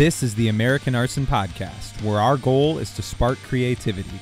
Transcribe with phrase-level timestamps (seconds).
[0.00, 4.18] This is the American Arson Podcast, where our goal is to spark creativity.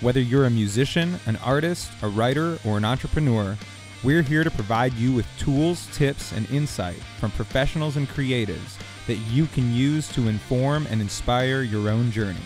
[0.00, 3.56] Whether you're a musician, an artist, a writer, or an entrepreneur,
[4.02, 9.14] we're here to provide you with tools, tips, and insight from professionals and creatives that
[9.30, 12.36] you can use to inform and inspire your own journey.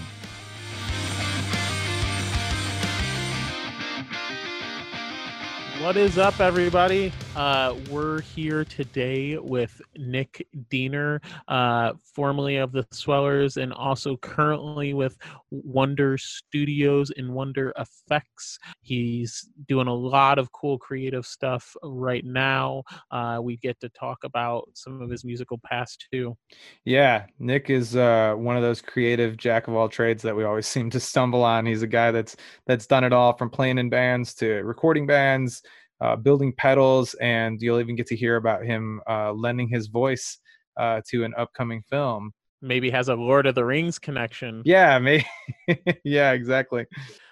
[5.80, 7.14] What is up, everybody?
[7.38, 14.92] Uh, we're here today with Nick Diener, uh, formerly of the Swellers, and also currently
[14.92, 15.16] with
[15.52, 18.58] Oneder Studios and Oneder Effects.
[18.80, 22.82] He's doing a lot of cool creative stuff right now.
[23.12, 26.36] Uh, we get to talk about some of his musical past too.
[26.84, 30.66] Yeah, Nick is uh, one of those creative jack of all trades that we always
[30.66, 31.66] seem to stumble on.
[31.66, 32.34] He's a guy that's
[32.66, 35.62] that's done it all from playing in bands to recording bands
[36.00, 40.38] uh, building pedals, and you'll even get to hear about him uh, lending his voice
[40.76, 42.32] uh, to an upcoming film.
[42.60, 44.62] Maybe has a Lord of the Rings connection.
[44.64, 45.26] Yeah, maybe.
[46.04, 46.86] yeah, exactly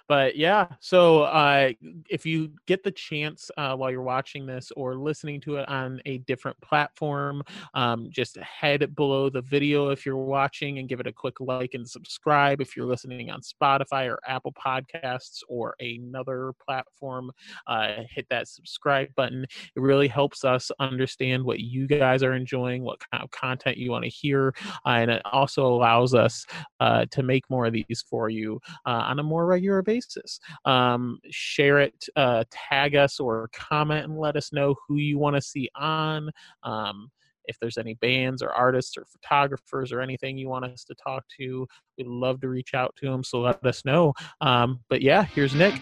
[0.08, 1.70] but yeah so uh,
[2.08, 6.00] if you get the chance uh, while you're watching this or listening to it on
[6.06, 7.42] a different platform
[7.74, 11.74] um, just head below the video if you're watching and give it a quick like
[11.74, 17.30] and subscribe if you're listening on spotify or apple podcasts or another platform
[17.66, 19.44] uh, hit that subscribe button.
[19.44, 23.90] It really helps us understand what you guys are enjoying what kind of content you
[23.90, 26.44] want to hear and it also allows us
[26.80, 30.40] uh, to make more of these for you uh, on a more regular basis basis.
[30.64, 35.36] Um, share it, uh, tag us, or comment and let us know who you want
[35.36, 36.30] to see on.
[36.62, 37.10] Um,
[37.48, 41.24] if there's any bands or artists or photographers or anything you want us to talk
[41.38, 41.66] to,
[41.96, 43.22] we'd love to reach out to them.
[43.22, 44.12] So let us know.
[44.40, 45.74] Um, but yeah, here's Nick.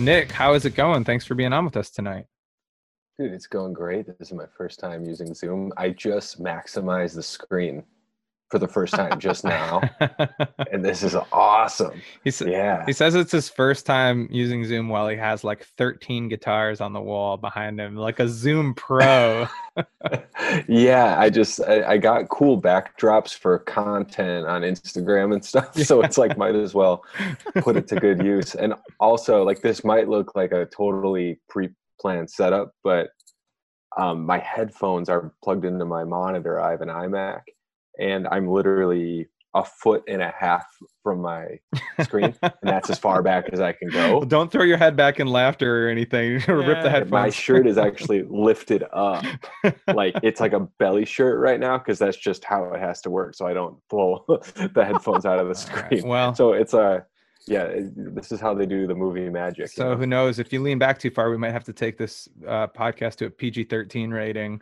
[0.00, 1.02] Nick, how is it going?
[1.02, 2.26] Thanks for being on with us tonight.
[3.18, 4.06] Dude, it's going great.
[4.06, 5.72] This is my first time using Zoom.
[5.76, 7.82] I just maximized the screen
[8.50, 9.82] for the first time just now,
[10.72, 12.00] and this is awesome.
[12.24, 12.84] He yeah.
[12.86, 16.92] He says it's his first time using Zoom while he has like 13 guitars on
[16.92, 19.46] the wall behind him, like a Zoom Pro.
[20.68, 26.00] yeah, I just I, I, got cool backdrops for content on Instagram and stuff, so
[26.02, 27.04] it's like might as well
[27.60, 28.54] put it to good use.
[28.54, 33.10] And also, like this might look like a totally pre-planned setup, but
[33.98, 36.60] um, my headphones are plugged into my monitor.
[36.60, 37.40] I have an iMac
[37.98, 40.66] and I'm literally a foot and a half
[41.02, 41.58] from my
[42.02, 43.98] screen, and that's as far back as I can go.
[44.18, 46.42] Well, don't throw your head back in laughter or anything.
[46.48, 46.54] Yeah.
[46.54, 47.10] Rip the headphones.
[47.10, 49.24] My shirt is actually lifted up,
[49.94, 53.10] like it's like a belly shirt right now, because that's just how it has to
[53.10, 53.34] work.
[53.34, 55.84] So I don't pull the headphones out of the screen.
[55.84, 56.04] Right.
[56.04, 57.04] Well, so it's a
[57.46, 59.68] yeah, this is how they do the movie magic.
[59.68, 59.96] So you know?
[59.96, 60.38] who knows?
[60.38, 63.26] If you lean back too far, we might have to take this uh, podcast to
[63.26, 64.60] a PG thirteen rating.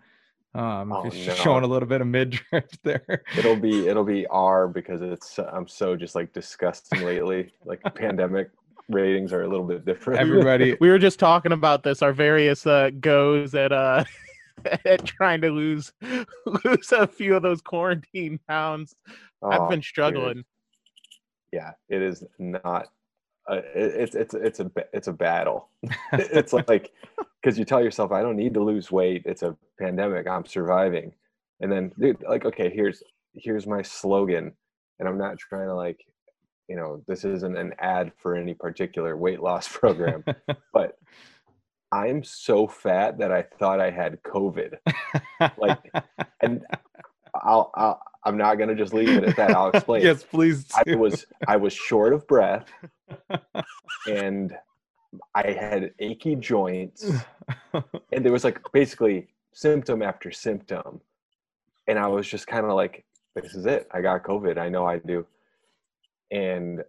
[0.56, 1.10] Um, oh, no.
[1.10, 3.22] showing a little bit of midriff there.
[3.36, 7.52] It'll be it'll be R because it's I'm so just like disgusting lately.
[7.64, 8.50] like pandemic
[8.88, 10.20] ratings are a little bit different.
[10.20, 12.00] Everybody, we were just talking about this.
[12.00, 14.04] Our various uh, goes at uh
[14.86, 15.92] at trying to lose
[16.64, 18.94] lose a few of those quarantine pounds.
[19.42, 20.36] Oh, I've been struggling.
[20.36, 20.44] Dude.
[21.52, 22.88] Yeah, it is not
[23.48, 25.68] uh, it's it's it's a it's a battle.
[26.12, 26.92] it's like
[27.40, 29.22] because you tell yourself, I don't need to lose weight.
[29.24, 30.26] It's a pandemic.
[30.26, 31.12] I'm surviving,
[31.60, 33.02] and then dude, like okay, here's
[33.34, 34.52] here's my slogan,
[34.98, 36.00] and I'm not trying to like,
[36.68, 40.24] you know, this isn't an ad for any particular weight loss program,
[40.72, 40.98] but
[41.92, 44.74] I'm so fat that I thought I had COVID.
[45.56, 45.78] like,
[46.42, 46.64] and
[47.34, 49.52] I'll, I'll I'm not gonna just leave it at that.
[49.52, 50.02] I'll explain.
[50.02, 50.64] yes, please.
[50.64, 50.92] Do.
[50.92, 52.66] I was I was short of breath,
[54.10, 54.54] and
[55.34, 57.08] I had achy joints,
[57.72, 61.00] and there was like basically symptom after symptom,
[61.86, 63.04] and I was just kind of like,
[63.36, 63.86] "This is it.
[63.92, 64.58] I got COVID.
[64.58, 65.24] I know I do."
[66.32, 66.82] And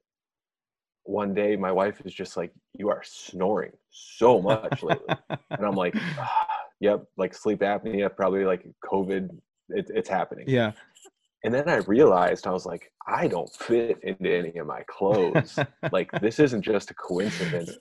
[1.04, 5.76] one day, my wife is just like, "You are snoring so much lately," and I'm
[5.76, 6.48] like, ah,
[6.80, 9.30] "Yep, like sleep apnea, probably like COVID.
[9.70, 10.72] It, it's happening." Yeah.
[11.48, 15.58] And then I realized I was like, I don't fit into any of my clothes.
[15.94, 17.78] like this isn't just a coincidence.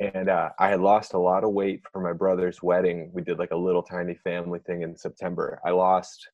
[0.00, 3.12] And uh, I had lost a lot of weight for my brother's wedding.
[3.14, 5.60] We did like a little tiny family thing in September.
[5.64, 6.28] I lost,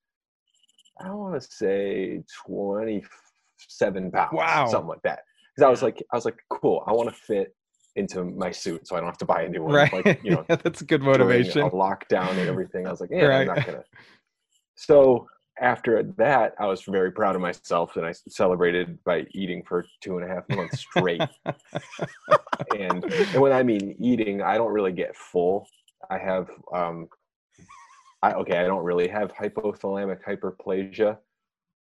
[0.99, 5.19] I don't want to say 27 pounds, wow, something like that.
[5.55, 6.83] Because I was like, I was like, cool.
[6.87, 7.55] I want to fit
[7.97, 9.75] into my suit so I don't have to buy a new one.
[9.75, 9.93] Right.
[9.93, 11.61] Like, you know, yeah, that's a good motivation.
[11.61, 12.87] A lockdown and everything.
[12.87, 13.47] I was like, yeah, right.
[13.51, 13.85] I'm not gonna.
[14.77, 15.29] So
[15.61, 20.19] after that, I was very proud of myself, and I celebrated by eating for two
[20.19, 21.23] and a half months straight.
[22.77, 25.67] and, and when I mean eating, I don't really get full.
[26.11, 27.09] I have um,
[28.25, 31.19] I okay, I don't really have hypothalamic hyperplasia,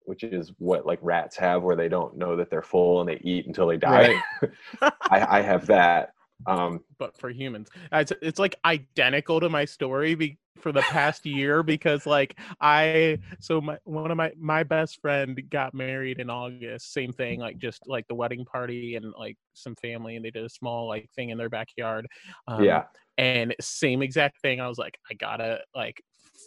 [0.05, 3.21] which is what like rats have, where they don't know that they're full and they
[3.23, 4.21] eat until they die.
[4.83, 6.14] I, I have that.
[6.47, 11.25] Um, but for humans it's, it's like identical to my story be, for the past
[11.27, 16.31] year because like i so my one of my my best friend got married in
[16.31, 20.31] august same thing like just like the wedding party and like some family and they
[20.31, 22.07] did a small like thing in their backyard
[22.47, 22.85] um, yeah,
[23.19, 26.01] and same exact thing i was like i gotta like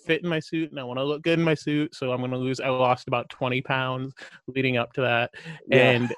[0.06, 2.22] fit in my suit and i want to look good in my suit so i'm
[2.22, 4.13] gonna lose i lost about 20 pounds
[4.48, 5.31] leading up to that
[5.68, 5.92] Yeah.
[5.92, 6.13] and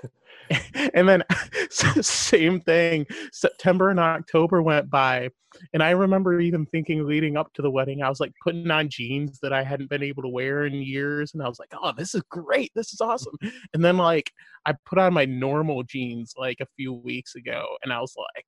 [0.93, 1.23] and then
[1.69, 3.05] same thing.
[3.31, 5.29] September and october went by
[5.73, 8.87] and i remember even thinking leading up to the wedding i was like putting on
[8.87, 11.91] jeans that i hadn't been able to wear in years and i was like oh
[11.97, 12.71] this is great.
[12.75, 13.35] This is awesome.
[13.73, 14.31] And then like
[14.65, 18.45] i put on my normal jeans like a few weeks ago and i was like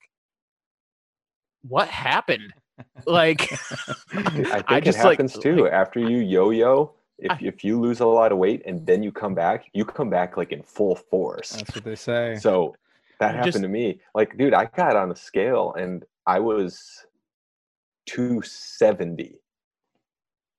[1.64, 2.54] what happened?
[3.06, 3.52] Like
[4.14, 5.68] I think I it just, like- happens too.
[5.68, 9.12] After you yo-yo, if I- if you lose a lot of weight and then you
[9.12, 11.52] come back, you come back like in full force.
[11.52, 12.36] That's what they say.
[12.40, 12.76] So
[13.20, 14.00] that happened just- to me.
[14.16, 17.06] Like, dude, I got on the scale and I was
[18.08, 19.40] 270.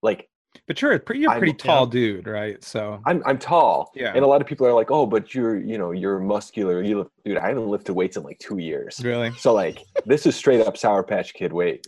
[0.03, 0.29] Like,
[0.67, 2.63] But you're a pretty, you're a pretty tall dude, right?
[2.63, 3.91] So I'm I'm tall.
[3.95, 4.13] Yeah.
[4.15, 6.83] And a lot of people are like, oh, but you're, you know, you're muscular.
[6.83, 9.01] You lift, dude, I haven't lifted weights in like two years.
[9.05, 11.87] really, So like this is straight up Sour Patch Kid weight.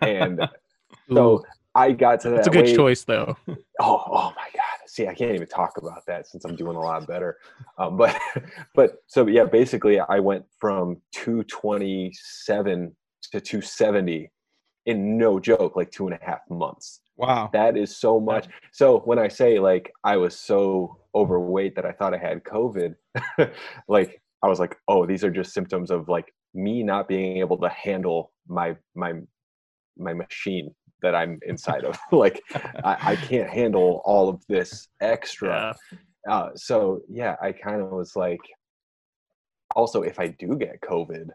[0.00, 0.48] And
[1.12, 1.44] so
[1.76, 2.38] I got to that.
[2.38, 2.76] it's a good weight.
[2.76, 3.36] choice though
[3.80, 4.62] Oh, oh my God.
[4.86, 7.36] See, I can't even talk about that since I'm doing a lot better.
[7.78, 8.18] Um, but,
[8.74, 12.96] but so yeah, basically, I went from 227
[13.32, 14.30] to 270
[14.86, 17.00] in no joke, like two and a half months.
[17.16, 17.50] wow.
[17.52, 18.46] That is so much.
[18.72, 22.94] So when I say like I was so overweight that I thought I had COVID,
[23.88, 27.58] like I was like, oh, these are just symptoms of like me not being able
[27.58, 29.14] to handle my my
[29.98, 31.98] my machine that I'm inside of.
[32.12, 35.74] like I, I can't handle all of this extra.
[35.92, 38.40] yeah Uh, so yeah, I kind of was like,
[39.74, 41.28] also if I do get COVID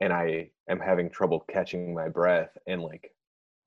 [0.00, 3.10] and I am having trouble catching my breath and like,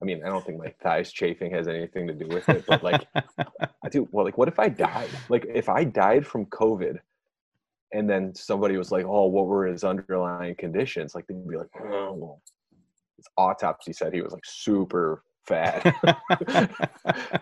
[0.02, 2.84] I mean, I don't think my thighs chafing has anything to do with it, but
[2.84, 4.08] like, I do.
[4.12, 5.10] Well, like, what if I died?
[5.28, 7.00] Like, if I died from COVID,
[7.94, 11.70] and then somebody was like, "Oh, what were his underlying conditions?" Like, they'd be like,
[11.82, 12.42] "Oh, well,
[13.18, 15.84] his autopsy said he was like super fat."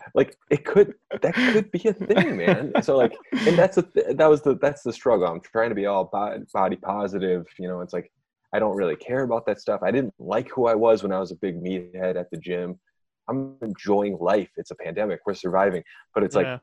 [0.14, 2.74] like, it could that could be a thing, man.
[2.82, 5.28] So like, and that's the that was the that's the struggle.
[5.28, 7.46] I'm trying to be all body, body positive.
[7.60, 8.12] You know, it's like
[8.54, 9.82] I don't really care about that stuff.
[9.84, 12.80] I didn't like who I was when I was a big meathead at the gym.
[13.28, 14.50] I'm enjoying life.
[14.56, 15.20] It's a pandemic.
[15.26, 15.84] We're surviving.
[16.14, 16.60] But it's like Yeah.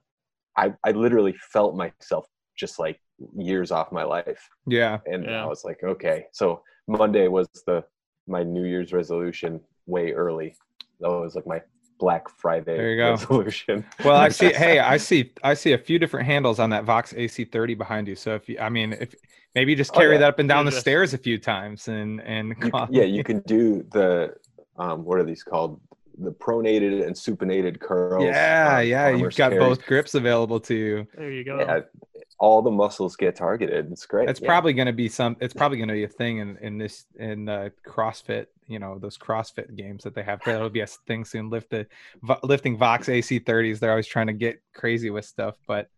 [0.57, 2.27] I, I literally felt myself
[2.57, 3.01] just like
[3.37, 4.49] years off my life.
[4.67, 4.99] yeah.
[5.07, 5.43] And Yeah.
[5.43, 6.27] I was like, okay.
[6.33, 7.85] So Monday was the
[8.27, 10.55] my New Year's resolution way early.
[11.01, 11.61] That was like my
[11.99, 13.11] Black Friday There you go.
[13.11, 13.85] resolution.
[14.05, 14.53] Well, I see.
[14.53, 15.33] hey, I see.
[15.43, 18.17] I see a few different handles on that Vox AC30 behind you.
[18.17, 19.15] So if you, I mean, if
[19.55, 20.21] maybe you just Oh, carry yeah.
[20.21, 23.05] that up and down You the just- stairs a few times and and You yeah,
[23.05, 24.35] you can do the
[24.77, 25.81] um what are these called?
[26.23, 28.25] The pronated and supinated curls.
[28.25, 29.09] yeah, um, yeah.
[29.11, 29.59] You've got carry.
[29.59, 31.07] both grips available to you.
[31.17, 31.81] there you go Yeah,
[32.39, 33.91] all the muscles get targeted.
[33.93, 34.29] It's great.
[34.29, 34.49] It's yeah.
[34.49, 35.37] probably going to be some.
[35.41, 38.47] It's probably going to be a thing in in this in uh, CrossFit.
[38.67, 40.41] You know those CrossFit games that they have.
[40.45, 41.51] That'll be a thing soon.
[41.51, 41.87] Lift the
[42.23, 43.79] vo- lifting Vox AC30s.
[43.79, 45.89] They're always trying to get crazy with stuff, but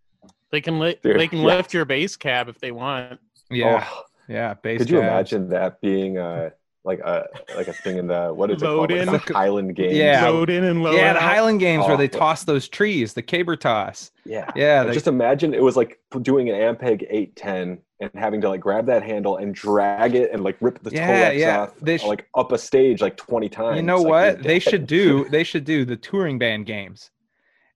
[0.51, 1.57] they can li- Dude, they can yeah.
[1.57, 3.21] lift your bass cab if they want
[3.51, 4.55] yeah, Oh, yeah.
[4.55, 5.33] Base Could you jabs.
[5.33, 6.51] imagine that being uh
[6.85, 7.27] like a
[7.57, 8.91] like a thing in the what is it called?
[8.91, 9.97] Like the Highland Games.
[9.97, 10.29] Yeah.
[10.29, 11.21] load in and load Yeah, the.
[11.21, 14.11] Highland Games where they but- toss those trees, the caber toss.
[14.27, 14.51] Yeah.
[14.55, 18.61] Yeah, they, just imagine it was like doing an Ampeg 810 and having to like
[18.61, 21.61] grab that handle and drag it and like rip the toe Yeah, wraps yeah.
[21.61, 23.77] off They uh, sh- like up a stage like 20 times.
[23.77, 27.11] you know Like, what they should do they should do the touring band games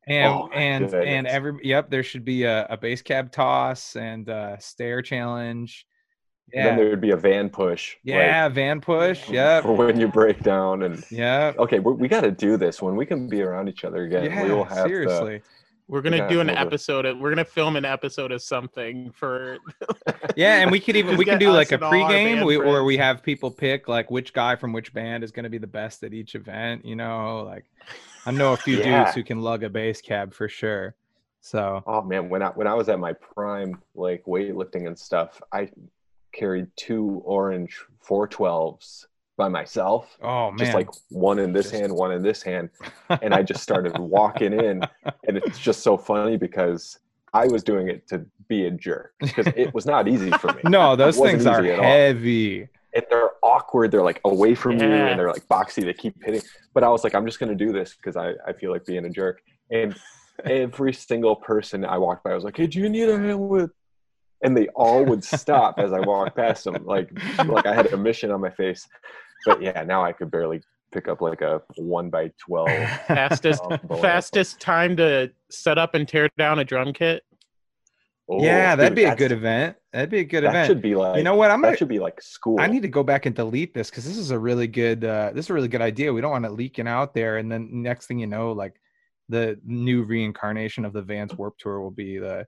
[0.06, 3.94] and Oh, my and and every yep there should be a, a bass cab toss
[3.96, 5.86] and a stair challenge
[6.54, 7.96] And then there would be a van push.
[7.96, 9.60] like, yeah van push Yeah.
[9.60, 11.52] For when you break down and yeah.
[11.58, 14.42] okay, we, we got to do this when we can be around each other again.
[14.42, 15.42] we will have seriously
[15.90, 19.56] we're gonna Yeah, do an episode of, we're gonna film an episode of something for
[20.36, 22.82] yeah and we could even we can do like a and all pregame we, where
[22.82, 25.56] we we have people pick like which guy from which band is going to be
[25.58, 27.64] the best at each event you know like
[28.26, 29.04] i know a few Yeah.
[29.04, 30.94] dudes who can lug a bass cab for sure
[31.40, 35.40] so Oh man, when I when I was at my prime, like weightlifting and stuff,
[35.52, 35.70] I
[36.38, 37.78] carried two orange
[38.08, 40.16] 412s by myself.
[40.22, 42.70] oh man Just like one in this Just- hand, one in this hand.
[43.22, 44.82] And I just started walking in.
[45.26, 46.98] And it's just so funny because
[47.32, 50.60] I was doing it to be a jerk because it was not easy for me.
[50.64, 53.90] no those things are heavy and they're awkward.
[53.90, 55.84] They're like away from you, and they're like boxy.
[55.84, 56.42] They keep hitting.
[56.74, 59.04] But I was like, I'm just gonna do this because I I feel like being
[59.04, 59.40] a jerk.
[59.70, 59.94] And
[60.44, 63.40] every single person I walked by, I was like, Hey, do you need a hand
[63.48, 63.70] with?
[64.42, 67.10] And they all would stop as I walked past them, like
[67.44, 68.86] like I had a mission on my face.
[69.46, 70.60] But yeah, now I could barely
[70.92, 72.68] pick up like a one by twelve.
[73.08, 77.24] Fastest um, fastest time to set up and tear down a drum kit.
[78.30, 79.76] Oh, yeah, that'd dude, be a good event.
[79.92, 80.66] That'd be a good That event.
[80.66, 81.50] should be like you know what?
[81.50, 81.76] I'm gonna.
[81.76, 82.60] should be like school.
[82.60, 85.04] I need to go back and delete this because this is a really good.
[85.04, 86.12] Uh, this is a really good idea.
[86.12, 88.74] We don't want it leaking out there, and then next thing you know, like
[89.30, 92.46] the new reincarnation of the Vans Warp Tour will be the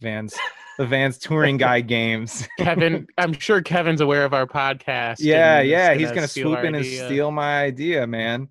[0.00, 0.36] Vans,
[0.78, 2.48] the Vans Touring Guide Games.
[2.58, 5.16] Kevin, I'm sure Kevin's aware of our podcast.
[5.20, 8.48] yeah, and is yeah, he's gonna swoop our in and steal my idea, man.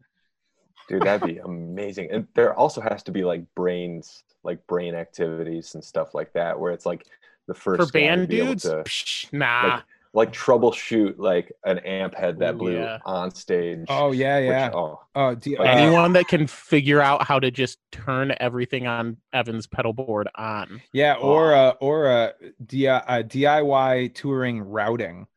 [0.87, 5.75] dude that'd be amazing and there also has to be like brains like brain activities
[5.75, 7.05] and stuff like that where it's like
[7.47, 8.63] the first for guy to band dudes.
[8.63, 12.97] to, Psh, nah, like, like troubleshoot like an amp head that blew yeah.
[13.05, 14.71] on stage Oh yeah, which- yeah.
[14.73, 19.17] oh Oh, do, uh, anyone that can figure out how to just turn everything on
[19.33, 20.81] Evan's pedal board on.
[20.93, 21.29] Yeah, Oh.
[21.29, 22.31] or uh, or uh,
[22.65, 25.27] D- uh, DIY touring routing.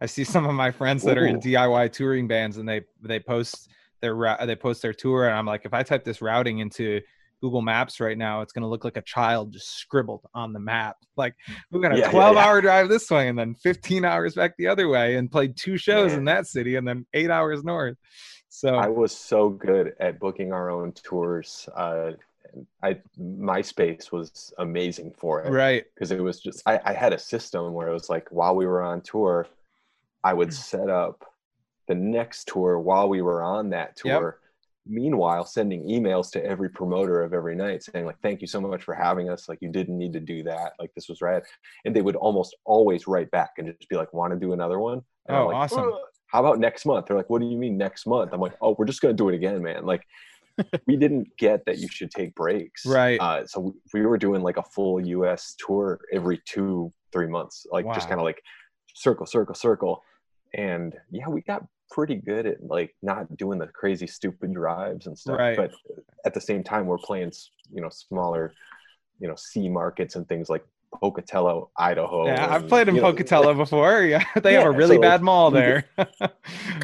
[0.00, 3.20] I see some of my friends that are in DIY touring bands, and they they
[3.20, 3.68] post
[4.00, 7.00] their they post their tour, and I'm like, if I type this routing into
[7.42, 10.96] Google Maps right now, it's gonna look like a child just scribbled on the map.
[11.16, 11.34] Like
[11.70, 12.44] we're gonna Yeah, yeah, 12 yeah.
[12.44, 15.76] hour drive this way, and then 15 hours back the other way, and played two
[15.76, 17.96] shows in that city, and then eight hours north.
[18.48, 22.12] So i was so good at booking our own tours uh
[22.82, 27.18] i myspace was amazing for it right, because it was just I, I had a
[27.18, 29.46] system where it was like while we were on tour
[30.22, 31.24] i would set up
[31.88, 34.38] the next tour while we were on that tour
[34.86, 38.82] meanwhile sending emails to every promoter of every night saying like thank you so much
[38.82, 39.48] for having us.
[39.48, 40.72] Like you didn't need to do that.
[40.78, 41.44] Like this was rad
[41.84, 44.78] and they would almost always write back and just be like want to do another
[44.78, 45.02] one?
[45.28, 45.84] And Oh, like, awesome.
[45.92, 47.06] "Ugh, how about next month?
[47.06, 48.32] They're like what do you mean next month?
[48.32, 49.86] I'm like oh we're just gonna do it again man.
[49.86, 50.04] Like
[50.86, 52.84] we didn't get that you should take breaks.
[52.84, 53.20] Right.
[53.20, 57.66] uh, so we, we were doing like a full us tour every two three months
[57.70, 58.42] like just kind of like
[58.94, 60.02] circle circle circle.
[60.54, 61.64] And yeah we got
[61.96, 65.56] pretty good at like not doing the crazy stupid drives and stuff Right.
[65.62, 65.70] but
[66.26, 67.32] at the same time we're playing
[67.76, 68.44] you know smaller
[69.20, 70.64] you know c markets and things like
[71.00, 74.02] pocatello idaho Yeah, I've played in know, Pocatello before.
[74.02, 75.78] Yeah, they have a really so, bad mall there.
[75.98, 76.08] I,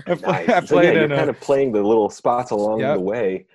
[0.07, 0.49] play, Nice.
[0.49, 2.97] I So, played yeah, in you're a, kind of playing the little spots along Yep.
[2.97, 3.47] the way,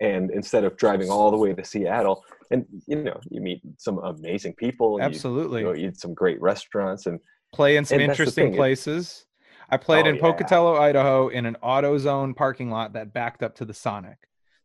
[0.00, 3.98] and instead of driving all the way to Seattle, and you know, you meet some
[3.98, 4.96] amazing people.
[4.96, 7.20] and absolutely You, you know, eat some great restaurants, and
[7.52, 9.26] play in some and interesting places.
[9.70, 10.22] I played Oh, in yeah.
[10.22, 14.16] Pocatello, Idaho, in an AutoZone parking lot that backed up to the Sonic.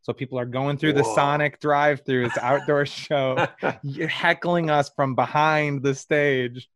[0.02, 2.26] So people are going through the Sonic drive-through.
[2.26, 3.46] It's outdoor show.
[3.82, 6.68] You're heckling us from behind the stage.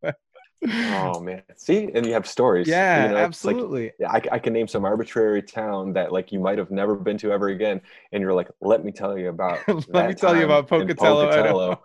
[0.66, 2.66] oh man, see, and you have stories.
[2.66, 3.92] yeah, you know, like- absolutely.
[4.00, 7.18] yeah, I, I can name some arbitrary town that like you might have never been
[7.18, 7.80] to ever again,
[8.12, 9.60] and you're like, let me tell you about.
[9.88, 11.80] Let me tell you about in Pocatello,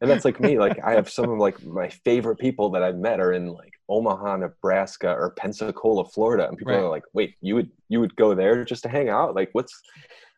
[0.00, 0.58] and that's like me.
[0.58, 3.73] Like I have some of like my favorite people that I've met are in like
[3.88, 6.84] Omaha, Nebraska, or Pensacola, Florida, and people Right.
[6.84, 9.34] are like, "Wait, you would you would go there just to hang out?
[9.34, 9.82] Like, what's?"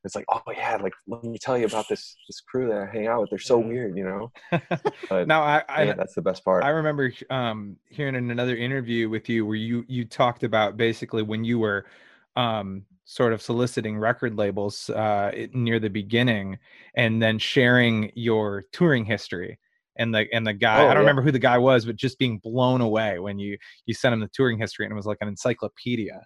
[0.04, 2.86] It's like, "Oh yeah, like let me tell you about this this crew that I
[2.86, 3.30] hang out with.
[3.30, 4.32] They're so weird, you know."
[5.08, 6.64] But now I, I yeah, that's the best part.
[6.64, 11.22] I remember um, hearing in another interview with you where you you talked about basically
[11.22, 11.86] when you were
[12.36, 16.58] um, sort of soliciting record labels uh, near the beginning,
[16.94, 19.58] and then sharing your touring history.
[19.98, 20.98] And the and the guy Oh, I don't yeah.
[21.00, 24.20] remember who the guy was, but just being blown away when you you sent him
[24.20, 26.22] the touring history and it was like an encyclopedia.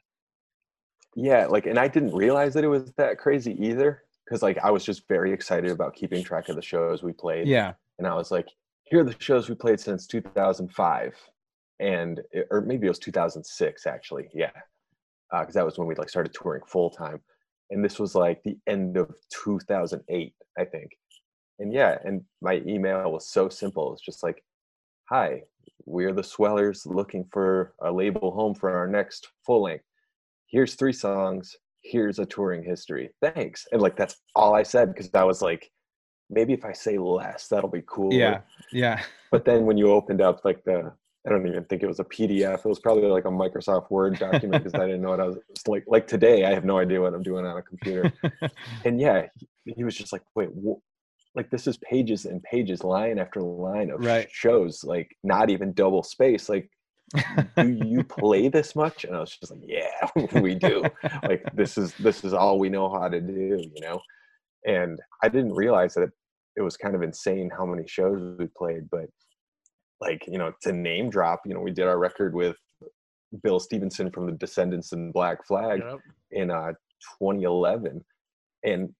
[1.16, 4.70] Yeah, like, and I didn't realize that it was that crazy either, because like I
[4.70, 7.48] was just very excited about keeping track of the shows we played.
[7.48, 8.48] Yeah, and I was like,
[8.84, 11.14] here are the shows we played since 2005,
[11.80, 14.50] and it- or maybe it was 2006 actually, yeah,
[15.32, 17.20] uh, because that was when we like started touring full time,
[17.70, 20.90] and this was like the end of 2008, I think,
[21.60, 23.92] and yeah, and my email was so simple.
[23.92, 24.42] It's just like,
[25.08, 25.42] hi,
[25.84, 29.84] we're the Swellers looking for a label home for our next full length.
[30.46, 31.54] Here's three songs.
[31.82, 33.10] Here's a touring history.
[33.22, 35.70] Thanks, and like that's all I said because I was like
[36.30, 38.12] maybe if I say less, that'll be cool.
[38.12, 38.40] yeah,
[38.72, 39.02] yeah.
[39.30, 40.92] But then when you opened up like the,
[41.26, 42.60] I don't even think it was a PDF.
[42.60, 45.38] It was probably like a Microsoft Word document because I didn't know what I was
[45.66, 45.84] like.
[45.86, 48.12] Like today, I have no idea what I'm doing on a computer.
[48.84, 49.26] and yeah,
[49.64, 50.80] he, he was just like, wait, wh-
[51.34, 54.28] like this is pages and pages, line after line of Right.
[54.30, 56.48] shows, like not even double space.
[56.48, 56.68] Like,
[57.56, 59.04] do you play this much?
[59.04, 60.08] And I was just like, yeah,
[60.40, 60.84] we do
[61.28, 64.00] like this is this is all we know how to do you know
[64.66, 66.10] and i didn't realize that
[66.56, 69.06] it was kind of insane how many shows we played but
[70.02, 72.56] like you know to name drop you know we did our record with
[73.42, 76.00] Bill Stevenson from the Descendents and Black Flag Yep.
[76.32, 76.72] in uh
[77.20, 78.04] 2011
[78.64, 78.90] and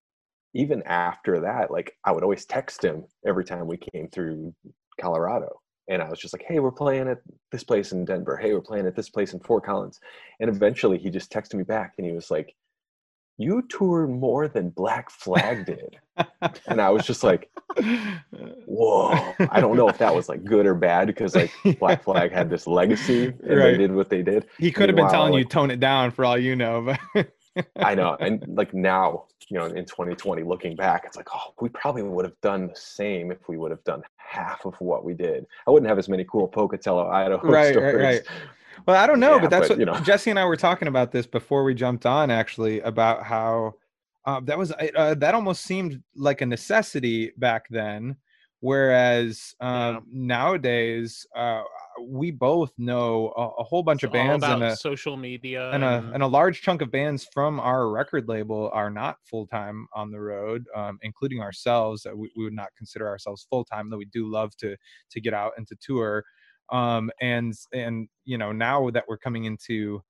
[0.55, 4.53] even after that like i would always text him every time we came through
[5.01, 5.49] colorado
[5.89, 7.19] and i was just like hey we're playing at
[7.53, 8.37] this place in denver.
[8.37, 10.01] Hey we're playing at this place in fort collins.
[10.41, 12.55] And eventually he just texted me back and he was like
[13.39, 15.97] you toured more than black flag did.
[16.67, 17.51] And i was just like
[18.67, 22.33] whoa i don't know if that was like good or bad because like black flag
[22.33, 24.47] had this legacy and they did what they did.
[24.59, 27.33] He could have been Meanwhile, telling you tone it down for all you know, but
[27.77, 28.17] I know.
[28.21, 32.25] And like now, you know, in 2020, looking back, it's like, oh, we probably would
[32.25, 35.45] have done the same if we would have done half of what we did.
[35.67, 37.95] I wouldn't have as many cool Pocatello, Idaho Right, right, stories.
[37.95, 38.23] right.
[38.87, 39.99] Well, I don't know, Yeah, but that's but, what you know.
[40.01, 43.75] Jesse and I were talking about this before we jumped on, actually, about how
[44.25, 48.17] uh, that was uh, that almost seemed like a necessity back then,
[48.61, 49.99] whereas um, Yeah.
[50.13, 51.63] nowadays uh,
[52.09, 55.17] we both know a, a whole bunch It's of bands all and about a social
[55.17, 58.91] media and a and- and a large chunk of bands from our record label are
[58.91, 62.07] not full time on the road, um, including ourselves.
[62.07, 64.77] Uh, We, we would not consider ourselves full time, though we do love to
[65.11, 66.25] to get out and to tour.
[66.73, 70.03] Um, and and you know now that we're coming into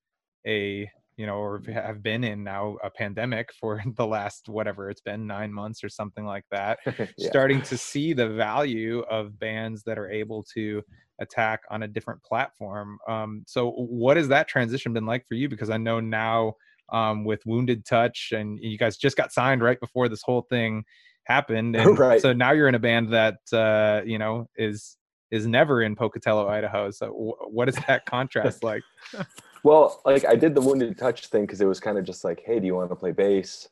[0.47, 5.03] a you know or have been in now a pandemic for the last whatever it's
[5.03, 7.29] been nine months or something like that Yeah.
[7.29, 10.83] starting to see the value of bands that are able to
[11.21, 12.99] attack on a different platform.
[13.09, 15.49] Um, so, what has that transition been like for you?
[15.49, 16.55] Because I know now
[16.93, 20.85] um, with Wounded Touch, and you guys just got signed right before this whole thing
[21.25, 22.21] happened, and Right.
[22.21, 24.97] so now you're in a band that uh, you know is
[25.31, 26.91] is never in Pocatello, Idaho.
[26.91, 28.83] So, wh- what is that contrast like?
[29.63, 32.43] Well, like I did the wounded touch thing because it was kind of just like,
[32.47, 33.69] hey, do you want to play bass?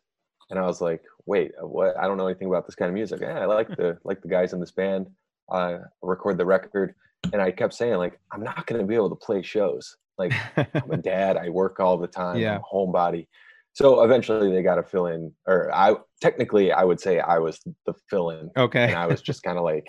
[0.50, 1.96] And I was like, wait, uh, what?
[1.98, 3.20] I don't know anything about this kind of music.
[3.22, 5.06] Yeah, I like the like the guys in this band.
[5.50, 6.94] Uh, record the record,
[7.32, 9.96] and I kept saying like, I'm not going to be able to play shows.
[10.18, 11.36] Like I'm a dad.
[11.36, 12.38] I work all the time.
[12.38, 12.56] Yeah.
[12.56, 13.26] I'm homebody.
[13.72, 17.60] So eventually they got to fill in, or I technically I would say I was
[17.86, 18.88] the fill in, okay.
[18.88, 19.86] and I was just kind of like,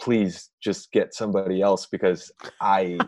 [0.00, 2.98] please just get somebody else because I,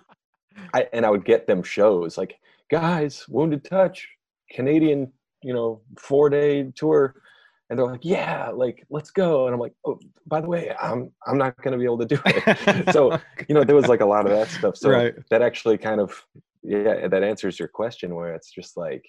[0.75, 2.37] I and I would get them shows like
[2.71, 4.07] guys, Wounded Touch,
[4.51, 5.11] Canadian,
[5.43, 7.15] you know, four day tour.
[7.71, 9.47] And they're like, yeah, like let's go.
[9.47, 12.19] And I'm like, oh, by the way, I'm I'm not gonna be able to do
[12.27, 12.91] it.
[12.93, 14.77] so you know, there was like a lot of that stuff.
[14.77, 15.15] So Right.
[15.31, 16.25] that actually kind of
[16.63, 19.05] yeah, that answers your question where it's just like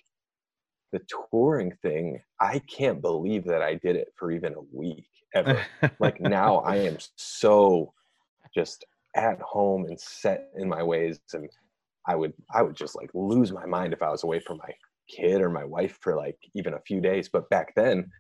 [0.92, 5.62] the touring thing, I can't believe that I did it for even a week ever.
[6.00, 7.94] like now I am so
[8.54, 11.50] just at home and set in my ways and
[12.08, 14.74] I would I would just like lose my mind if I was away from my
[15.10, 17.30] kid or my wife for like even a few days.
[17.30, 18.12] But back then,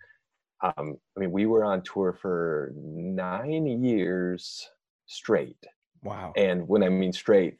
[0.62, 4.68] um, I mean, we were on tour for nine years
[5.06, 5.64] straight.
[6.04, 6.34] wow.
[6.36, 7.58] And when I mean straight,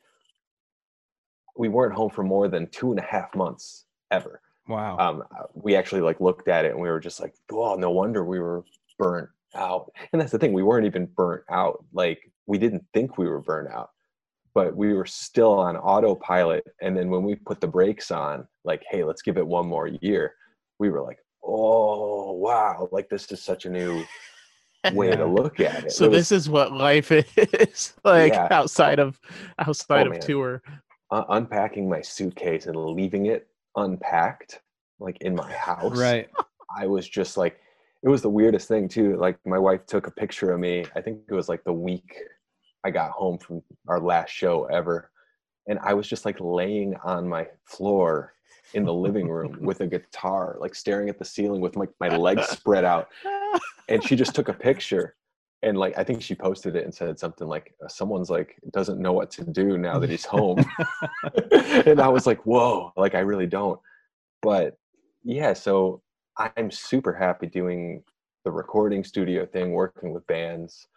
[1.58, 4.42] we weren't home for more than two and a half months ever.
[4.68, 4.98] Wow.
[4.98, 8.24] Um, we actually like looked at it and we were just like, oh, no wonder
[8.26, 8.64] we were
[8.98, 9.92] burnt out.
[10.12, 11.86] And that's the thing, we weren't even burnt out.
[11.94, 13.92] Like we didn't think we were burnt out,
[14.54, 16.66] but we were still on autopilot.
[16.82, 19.88] And then when we put the brakes on, like, hey, let's give it one more
[19.88, 20.34] year,
[20.80, 24.04] we were like, oh wow, like this is such a new
[24.94, 25.16] way Yeah.
[25.18, 25.92] to look at it.
[25.92, 28.48] so It was- this is what life is like Yeah.
[28.52, 29.20] outside of
[29.60, 30.22] outside Oh, of man.
[30.22, 30.62] tour
[31.12, 34.62] un- unpacking my suitcase and leaving it unpacked
[35.00, 36.30] like in my house right.
[36.80, 37.60] i was just like
[38.04, 41.02] it was the weirdest thing too like my wife took a picture of me i
[41.02, 42.16] think it was like the week
[42.86, 45.12] i got home from our last show ever
[45.68, 48.34] and i was just like laying on my floor
[48.74, 52.16] in the living room with a guitar like staring at the ceiling with my, my
[52.16, 53.10] legs spread out.
[53.88, 55.16] And she just took a picture
[55.62, 59.14] and like i think she posted it and said something like someone's like doesn't know
[59.14, 60.58] what to do now that he's home.
[61.86, 63.80] And i was like whoa like i really don't.
[64.42, 64.76] But
[65.24, 66.02] yeah so
[66.38, 68.04] i'm super happy doing
[68.44, 70.88] the recording studio thing working with bands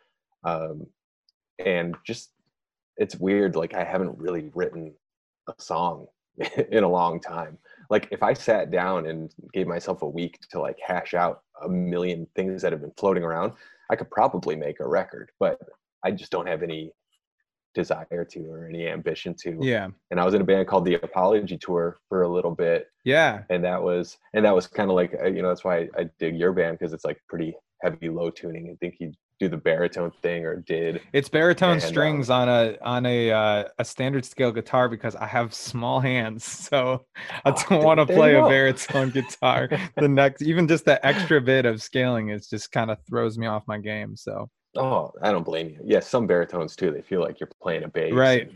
[0.45, 0.87] um
[1.65, 2.31] and just
[2.99, 4.93] it's weird like i haven't really written
[5.49, 6.07] a song
[6.71, 7.59] in a long time
[7.91, 11.69] like if i sat down and gave myself a week to like hash out a
[11.69, 13.53] million things that have been floating around
[13.91, 15.59] i could probably make a record but
[16.05, 16.91] i just don't have any
[17.75, 19.89] desire to or any ambition to Yeah.
[20.11, 23.43] and i was in a band called the apology tour for a little bit Yeah.
[23.51, 26.09] and that was and that was kind of like uh, you know that's why I,
[26.19, 29.57] dig your band because it's like pretty heavy low tuning i think you do the
[29.57, 33.85] baritone thing or did It's baritone And, um, strings on a on a uh, a
[33.85, 37.07] standard scale guitar because I have small hands, so
[37.45, 39.69] I Oh, don't there- want to play a baritone guitar.
[39.97, 43.47] the next, even just that extra bit of scaling is just kind of throws me
[43.47, 44.17] off my game.
[44.17, 47.85] So oh i don't blame you yeah some baritones too they feel like you're playing
[47.85, 48.53] a bass Right.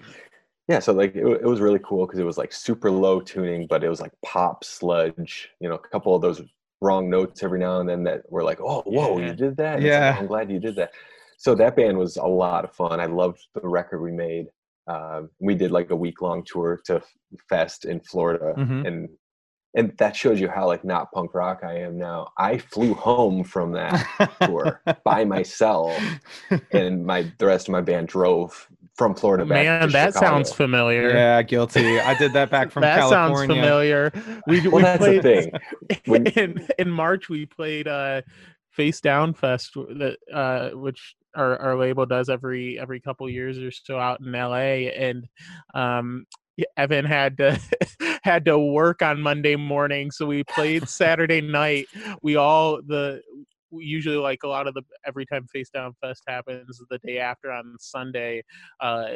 [0.68, 3.66] yeah, so like it, it was really cool because it was like super low tuning,
[3.66, 5.48] but it was like pop sludge.
[5.58, 6.42] You know, a couple of those
[6.82, 9.28] wrong notes every now and then that were like, oh, whoa, Yeah.
[9.28, 9.76] you did that.
[9.76, 10.10] And Yeah.
[10.10, 10.90] like, I'm glad you did that.
[11.38, 13.00] So that band was a lot of fun.
[13.00, 14.46] I loved the record we made.
[14.88, 17.00] Um, we did like a week long tour to
[17.48, 18.86] Fest in Florida, Mhm.
[18.86, 19.08] and
[19.74, 22.28] and that shows you how like not punk rock I am now.
[22.36, 24.04] I flew home from that
[24.42, 25.98] tour by myself,
[26.72, 29.64] and my the rest of my band drove from Florida back.
[29.64, 30.26] Man, to that Chicago.
[30.26, 31.10] sounds familiar.
[31.10, 31.98] yeah, guilty.
[31.98, 33.36] I did that back from that California.
[33.36, 34.12] sounds familiar.
[34.46, 36.00] We, Well, we that's played the thing.
[36.06, 37.28] When- in in March.
[37.28, 38.22] We played uh,
[38.78, 43.98] Facedown Fest, that uh, which our, our label does every every couple years or so
[43.98, 45.26] out in LA, and
[45.74, 46.26] um,
[46.76, 47.58] Evan had to
[48.22, 51.86] had to work on Monday morning, so we played Saturday night.
[52.22, 56.80] We all the we usually like a lot of the every time Facedown Fest happens
[56.90, 58.42] the day after on Sunday.
[58.80, 59.06] Uh,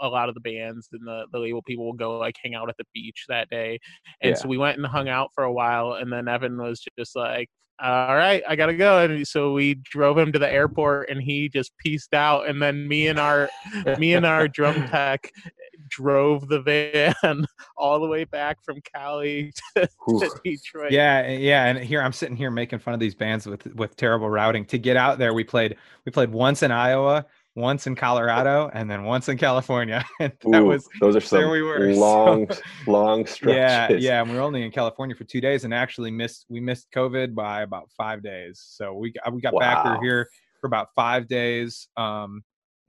[0.00, 2.68] a lot of the bands and the, the label people will go like hang out
[2.68, 3.78] at the beach that day.
[4.20, 4.42] And Yeah.
[4.42, 7.48] so we went and hung out for a while and then Evan was just like,
[7.82, 9.04] all right, I gotta go.
[9.04, 12.48] And so we drove him to the airport and he just pieced out.
[12.48, 13.48] And then me and our
[13.98, 15.30] me and our drum tech
[15.88, 17.44] drove the van
[17.76, 20.92] all the way back from Cali to, to Detroit.
[20.92, 24.28] Yeah, yeah, and here I'm sitting here making fun of these bands with with terrible
[24.30, 24.64] routing.
[24.66, 28.90] To get out there, we played we played once in Iowa, once in Colorado, and
[28.90, 30.04] then once in California.
[30.20, 32.48] And that Ooh, was those are some we were, so- long,
[32.86, 34.04] long yeah, stretches.
[34.04, 34.20] yeah.
[34.22, 37.34] And we were only in California for two days, and actually missed we missed COVID
[37.34, 38.62] by about five days.
[38.66, 39.84] So we got- we got back.
[39.84, 39.96] We Wow.
[39.98, 40.28] were here
[40.60, 41.88] for about five days.
[41.96, 42.42] Um,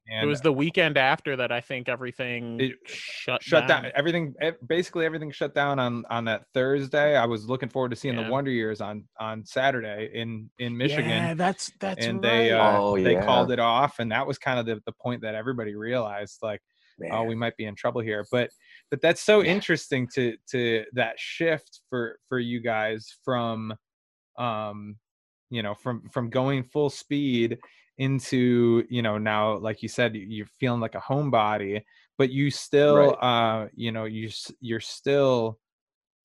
[0.08, 3.84] and it was the weekend after that I think everything It shut shut down.
[3.84, 3.91] down.
[3.96, 4.34] Everything,
[4.68, 7.15] basically everything shut down on on that Thursday.
[7.15, 8.26] I was looking forward to seeing Yeah.
[8.26, 11.10] the Wonder Years on on Saturday in in Michigan.
[11.10, 12.30] Yeah, that's that's and right.
[12.30, 13.26] they uh, Oh, they yeah.
[13.26, 16.62] called it off and that was kind of the, the point that everybody realized like
[17.12, 18.50] oh we might be in trouble here but
[18.89, 19.52] but that's so Yeah.
[19.52, 23.74] interesting to to that shift for for you guys from
[24.38, 24.96] um
[25.50, 27.58] you know from from going full speed
[27.97, 31.81] into you know now like you said you- you're feeling like a homebody
[32.17, 34.29] but you still uh you know you
[34.60, 35.58] you're still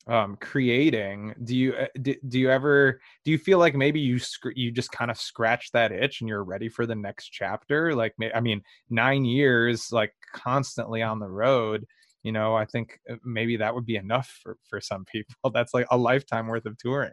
[0.07, 1.35] um creating.
[1.45, 4.73] Do you uh, do, do you ever do you feel like maybe you sc- you
[4.73, 7.95] just kind of scratch that itch and you're ready for the next chapter?
[7.95, 11.87] Like i mean 9 years like constantly on the road
[12.23, 15.51] you know i think uh, maybe that would be enough for for some people.
[15.55, 17.13] That's like a lifetime worth of touring.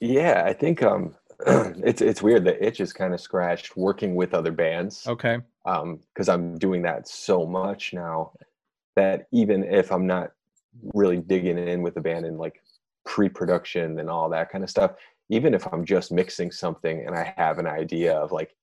[0.00, 1.14] Yeah, I think um,
[1.46, 2.44] it's it's weird.
[2.44, 5.06] The itch is kind of scratched working with other bands.
[5.06, 8.32] okay um because i'm doing that so much now
[8.96, 10.32] that even if i'm not
[10.94, 12.62] really digging in with the band and like
[13.04, 14.92] pre-production and all that kind of stuff
[15.28, 18.54] even if i'm just mixing something and i have an idea of like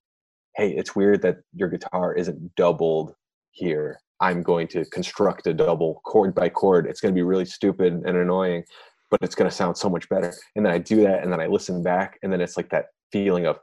[0.56, 3.16] hey it's weird that your guitar isn't doubled
[3.52, 7.46] here i'm going to construct a double chord by chord it's going to be really
[7.46, 8.64] stupid and annoying
[9.12, 11.40] but it's going to sound so much better and then i do that and then
[11.40, 13.60] i listen back and then it's like that feeling of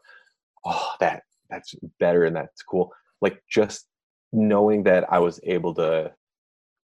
[0.65, 3.87] oh that that's better and that's cool like just
[4.33, 6.11] knowing that I was able to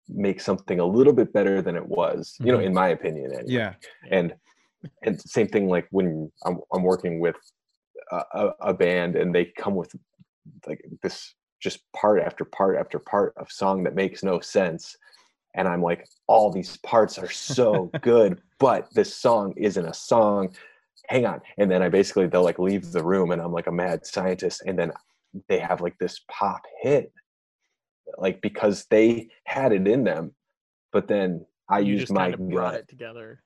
[0.08, 2.66] make something a little bit better than it was, you know, Mhm.
[2.66, 3.32] in my opinion.
[3.32, 3.44] Anyway.
[3.52, 3.74] yeah
[4.10, 4.34] And
[5.02, 7.36] and same thing like when I'm I'm working with
[8.12, 9.94] a, a band and they come with
[10.66, 14.94] like this just part after part after part of song that makes no sense.
[15.58, 20.54] And I'm like, all these parts are so good, but this song isn't a song.
[21.08, 21.40] Hang on.
[21.58, 24.62] And then I basically they'll like leave the room and I'm like a mad scientist.
[24.64, 24.92] And then
[25.48, 27.12] they have like this pop hit.
[28.16, 30.32] Like because they had it in them,
[30.92, 32.80] but then I you used just my kind of brought gut.
[32.82, 33.42] it together.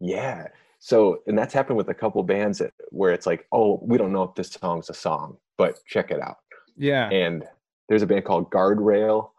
[0.00, 0.48] Yeah.
[0.80, 4.12] So, and that's happened with a couple bands that, where it's like, oh, we don't
[4.12, 6.36] know if this song's a song, but check it out.
[6.76, 7.44] yeah And
[7.88, 9.30] there's a band called Guardrail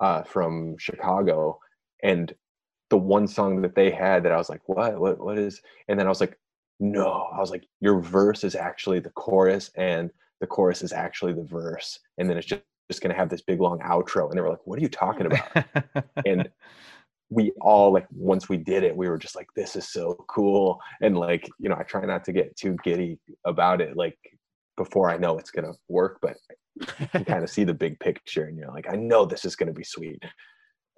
[0.00, 1.58] uh, from Chicago,
[2.02, 2.34] and
[2.90, 5.60] the one song that they had that I was like, what, what, what is?
[5.88, 6.38] And then I was like,
[6.80, 11.32] no, I was like, your verse is actually the chorus, and the chorus is actually
[11.32, 14.30] the verse, and then it's just just gonna have this big long outro.
[14.30, 15.66] And they were like, what are you talking about?
[16.26, 16.48] and
[17.30, 20.80] we all like once we did it we were just like this is so cool
[21.02, 24.18] and like you know i try not to get too giddy about it like
[24.76, 26.36] before i know it's gonna work but
[27.00, 29.56] you can kind of see the big picture and you're like i know this is
[29.56, 30.22] gonna be sweet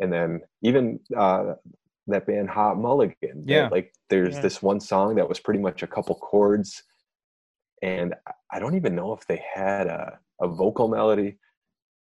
[0.00, 1.54] and then even uh
[2.06, 3.68] that band hot mulligan they- Yeah.
[3.68, 4.42] like there's Yeah.
[4.42, 6.82] this one song that was pretty much a couple chords
[7.82, 11.38] and I- i don't even know if they had a, a vocal melody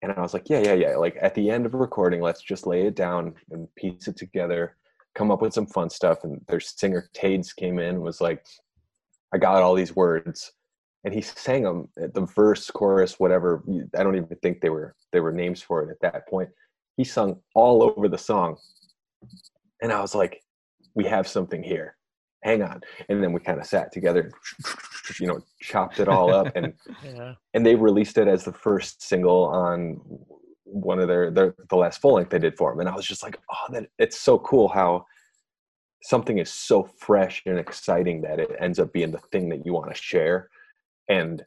[0.01, 0.97] and I was like, yeah, yeah, yeah.
[0.97, 4.17] Like at the end of a recording, let's just lay it down and piece it
[4.17, 4.77] together,
[5.17, 6.23] come up with some fun stuff.
[6.23, 8.47] And their singer Tades came in and was like,
[9.35, 10.53] I got all these words.
[11.09, 13.63] And he sang them uh, the verse, chorus, whatever.
[13.97, 16.51] I don't even think they were they were names for it at that point.
[16.99, 18.57] he sung all over the song
[19.81, 20.43] and i was like
[20.95, 21.97] we have something here
[22.45, 24.31] hang on and then we kind of sat together
[25.19, 27.35] you know chopped it all up and Yeah.
[27.55, 30.01] and they released it as the first single on
[30.65, 33.07] one of their, their the last full length they did for him and i was
[33.07, 35.07] just like oh that it's so cool how
[36.03, 39.73] something is so fresh and exciting that it ends up being the thing that you
[39.73, 40.51] want to share
[41.09, 41.45] and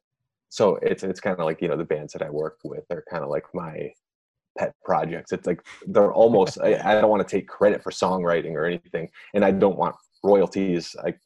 [0.49, 3.05] so it's it's kind of like you know the bands that i work with they're
[3.09, 3.91] kind of like my
[4.57, 5.31] pet projects.
[5.31, 9.09] It's like they're almost I, I don't want to take credit for songwriting or anything
[9.33, 10.95] and i don't want royalties.
[11.03, 11.19] Like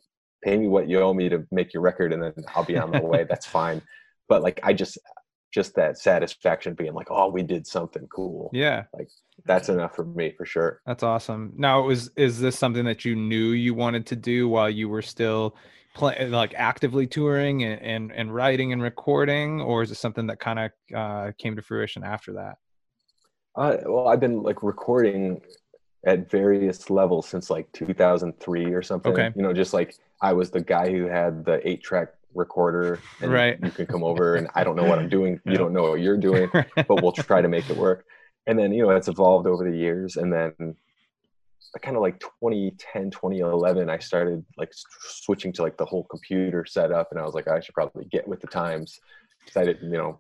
[0.44, 2.92] pay me what you owe me to make your record and then i'll be on
[2.92, 3.26] my way.
[3.28, 3.82] That's fine.
[4.28, 4.98] But like i just
[5.54, 8.50] just that satisfaction being like oh we did something cool.
[8.54, 9.10] Yeah, Like
[9.46, 10.82] that's enough for me for sure.
[10.86, 11.54] That's awesome.
[11.56, 14.88] Now, it was is this something that you knew you wanted to do while you
[14.90, 15.56] were still
[15.96, 20.40] play, like actively touring and, and and writing and recording, or is it something that
[20.40, 22.58] kind of uh, came to fruition after that?
[23.56, 25.40] uh, well i've been like recording
[26.06, 29.32] at various levels since like 2003 or something Okay.
[29.36, 33.32] you know just like i was the guy who had the eight track recorder and
[33.32, 33.58] Right.
[33.64, 35.52] you can come over and i don't know what i'm doing Yeah.
[35.54, 38.06] you don't know what you're doing but we'll try to make it work.
[38.48, 40.18] And then, you know, it's evolved over the years.
[40.18, 40.76] And then
[41.82, 47.10] kind of like 2010, 2011, I started like switching to like the whole computer setup.
[47.12, 49.00] And I was like, I should probably get with the times.
[49.46, 50.20] Cause I didn't, you know,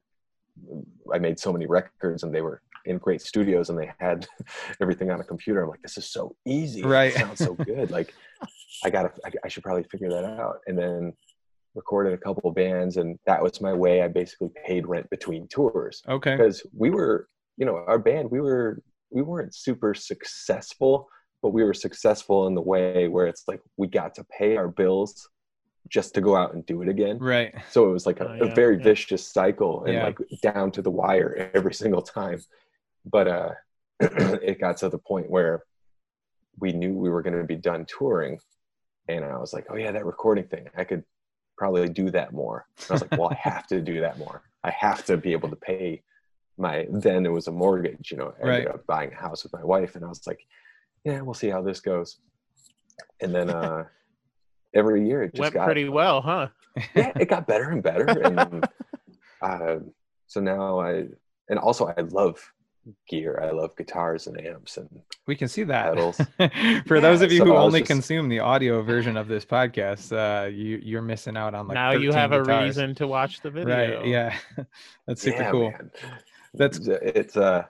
[1.14, 4.28] I made so many records and they were in great studios and they had
[4.82, 5.64] everything on a computer.
[5.64, 6.84] I'm like, this is so easy.
[6.84, 7.16] Right.
[7.16, 7.92] It sounds so good.
[7.92, 8.14] Like
[8.84, 10.60] I gotta, I, I should probably figure that out.
[10.68, 11.14] And then
[11.74, 14.02] recorded a couple of bands and that was my way.
[14.02, 16.36] I basically paid rent between tours okay.
[16.36, 17.28] because we were
[17.58, 18.82] you know our band we were
[19.12, 21.08] we weren't super successful
[21.46, 24.68] but we were successful in the way where it's like we got to pay our
[24.68, 25.30] bills
[25.88, 27.20] just to go out and do it again.
[27.20, 27.54] Right.
[27.70, 28.84] so it was like a, Oh, a very yeah.
[28.84, 30.06] vicious cycle and Yeah.
[30.06, 32.40] like down to the wire every single time.
[33.06, 33.50] But uh
[34.00, 35.64] it got to the point where
[36.60, 38.40] we knew we were going to be done touring.
[39.08, 41.04] And i was like oh yeah that recording thing i could
[41.60, 42.66] probably do that more.
[42.80, 44.42] And i was like well i have to do that more.
[44.64, 46.02] I have to be able to pay
[46.58, 49.54] my then it was a mortgage you know i ended up buying a house with
[49.54, 49.92] my wife.
[49.96, 50.42] And i was like
[51.06, 52.18] yeah we'll see how this goes
[53.22, 53.86] and then uh
[54.76, 56.48] every year it just Went got pretty well, huh?
[56.96, 58.06] yeah, it got better and better.
[59.42, 59.80] And uh,
[60.28, 61.06] so now I,
[61.50, 62.40] and also I love
[63.08, 63.40] gear.
[63.42, 64.90] I love guitars and amps and
[65.28, 65.94] We can see that.
[65.94, 66.20] Pedals.
[66.88, 70.12] For those of you so who only just- consume the audio version of this podcast,
[70.12, 73.42] uh, you you're missing out on like now you 13 have a reason to watch
[73.42, 74.00] the video.
[74.00, 74.08] Right.
[74.08, 74.36] Yeah.
[75.06, 75.72] That's super yeah, cool.
[75.72, 75.92] man.
[76.54, 77.66] That's It's, it's uh,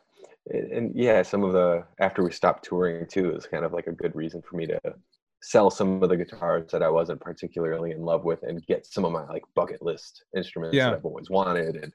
[0.50, 3.92] and yeah, some of the after we stopped touring too is kind of like a
[3.92, 4.80] good reason for me to
[5.42, 9.06] sell some of the guitars that I wasn't particularly in love with and get some
[9.06, 10.90] of my like bucket list instruments Yeah.
[10.90, 11.94] that I've always wanted and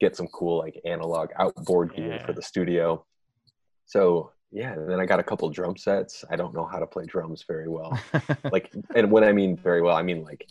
[0.00, 2.26] get some cool like analog outboard gear Yeah.
[2.26, 3.04] for the studio.
[3.86, 6.24] So yeah, and then I got a couple drum sets.
[6.30, 7.98] I don't know how to play drums very well.
[8.52, 10.46] Like, and when I mean very well, I mean like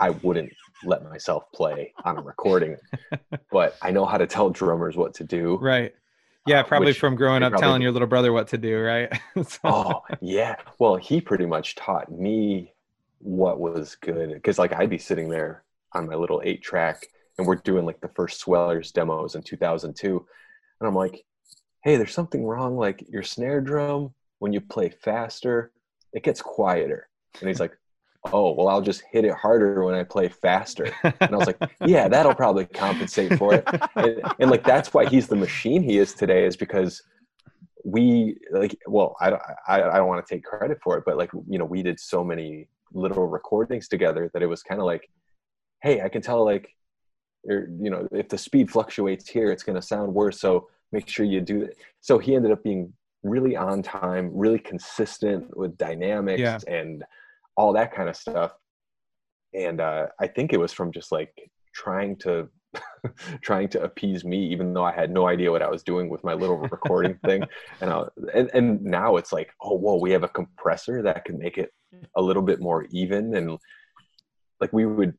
[0.00, 0.52] I wouldn't
[0.84, 2.76] let myself play on a recording,
[3.50, 5.56] but I know how to tell drummers what to do.
[5.60, 5.92] right.
[6.46, 7.84] Yeah, uh, probably from growing up telling do.
[7.84, 9.12] your little brother what to do, right?
[9.46, 12.72] So- oh yeah well he pretty much taught me
[13.18, 17.06] what was good because like i'd be sitting there on my little eight track
[17.38, 20.26] and we're doing like the first swellers demos in 2002
[20.80, 21.24] and i'm like
[21.82, 25.70] hey there's something wrong like your snare drum when you play faster
[26.12, 27.08] it gets quieter
[27.40, 27.76] and he's like
[28.32, 31.58] oh well i'll just hit it harder when i play faster and i was like
[31.86, 33.64] yeah that'll probably compensate for it
[33.96, 37.02] and, and like that's why he's the machine he is today is because
[37.84, 41.16] we like well i don't i, I don't want to take credit for it but
[41.16, 44.86] like you know we did so many little recordings together that it was kind of
[44.86, 45.08] like
[45.82, 46.68] hey i can tell like
[47.48, 51.08] or, you know if the speed fluctuates here it's going to sound worse so make
[51.08, 55.76] sure you do that so he ended up being really on time really consistent with
[55.78, 56.58] dynamics Yeah.
[56.68, 57.04] and
[57.56, 58.52] all that kind of stuff.
[59.54, 61.32] And uh, i think it was from just like
[61.74, 62.48] trying to
[63.42, 66.22] trying to appease me even though i had no idea what i was doing with
[66.24, 67.42] my little recording thing.
[67.80, 71.38] And, I, and and now it's like oh whoa we have a compressor that can
[71.38, 71.70] make it
[72.16, 73.36] a little bit more even.
[73.36, 73.58] And
[74.60, 75.14] like we would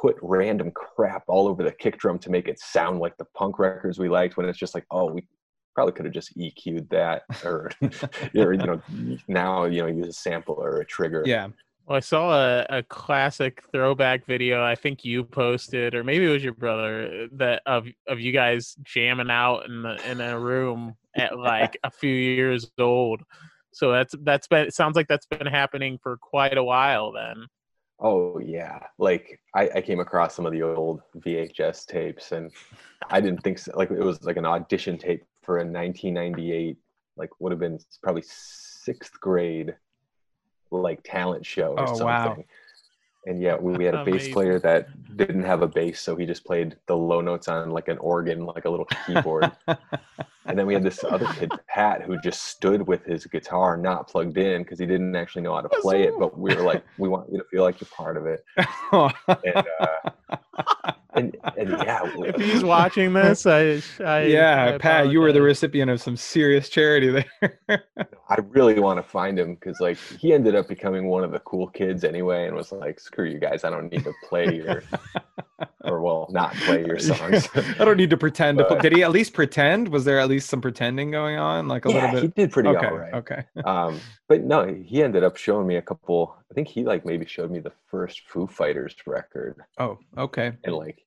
[0.00, 3.58] put random crap all over the kick drum to make it sound like the punk
[3.58, 5.26] records we liked when it's just like oh we
[5.74, 7.70] probably could have just EQ'd that or,
[8.36, 8.80] or you know
[9.28, 11.22] now you know use a sample or a trigger.
[11.26, 11.48] Yeah.
[11.90, 14.62] Well, I saw a, a classic throwback video.
[14.62, 18.76] I think you posted, or maybe it was your brother, that of of you guys
[18.84, 23.22] jamming out in the in a room at like a few years old.
[23.72, 24.68] So that's that's been.
[24.68, 27.10] It sounds like that's been happening for quite a while.
[27.10, 27.46] Then.
[27.98, 32.52] Oh yeah, like I, I came across some of the old VHS tapes, and
[33.10, 36.78] I didn't think so, like it was like an audition tape for a 1998
[37.16, 39.74] like would have been probably sixth grade
[40.70, 42.06] like talent show or Oh, something.
[42.06, 42.44] wow.
[43.26, 46.24] And yeah, we, we had a bass player that didn't have a bass, so he
[46.24, 49.50] just played the low notes on like an organ, like a little keyboard.
[49.66, 54.08] and then we had this other kid, Pat, who just stood with his guitar not
[54.08, 56.14] plugged in because he didn't actually know how to play it.
[56.18, 58.42] But we were like, we want you to feel like you're part of it.
[59.44, 65.20] And uh, and, and yeah, If he's watching this, I, I yeah, I Pat, you
[65.20, 67.84] were the recipient of some serious charity there.
[68.28, 71.40] I really want to find him because like he ended up becoming one of the
[71.40, 74.82] cool kids anyway, and was like, "Screw you guys, I don't need to play your,
[75.84, 78.58] or well, not play your songs." I don't need to pretend.
[78.58, 79.88] To pl- But- Did he at least pretend?
[79.88, 81.66] Was there at least some pretending going on?
[81.68, 82.22] Like a yeah, little bit?
[82.22, 82.86] he did pretty okay.
[82.86, 83.14] all right.
[83.14, 83.42] Okay.
[83.64, 86.36] Um, but no, he ended up showing me a couple.
[86.50, 90.52] I think he like maybe showed me the first Foo Fighters record, Oh, okay.
[90.64, 90.98] and like,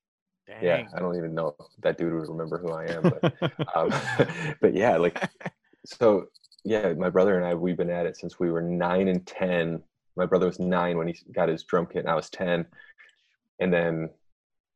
[0.62, 3.92] yeah, I don't even know if that dude would remember who I am, but um,
[4.60, 5.30] but yeah, like
[5.86, 6.26] so
[6.64, 9.82] yeah, my brother and I we've been at it since we were nine and ten.
[10.16, 12.66] My brother was nine when he got his drum kit, and I was ten.
[13.60, 14.10] And then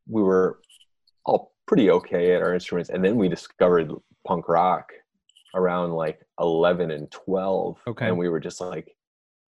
[0.07, 0.61] we were
[1.25, 3.93] all pretty okay at our instruments, and then we discovered
[4.27, 4.93] punk rock
[5.55, 7.79] around like eleven and twelve.
[7.87, 8.07] Okay.
[8.07, 8.97] and we were just like,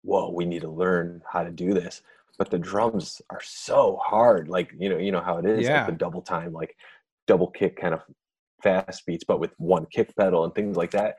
[0.04, 2.02] "Whoa, we need to learn how to do this."
[2.38, 5.78] But the drums are so hard, like you know, you know how it is, Yeah.
[5.80, 6.76] like the double time, like
[7.28, 8.02] double kick kind of
[8.64, 11.18] fast beats, but with one kick pedal and things like that.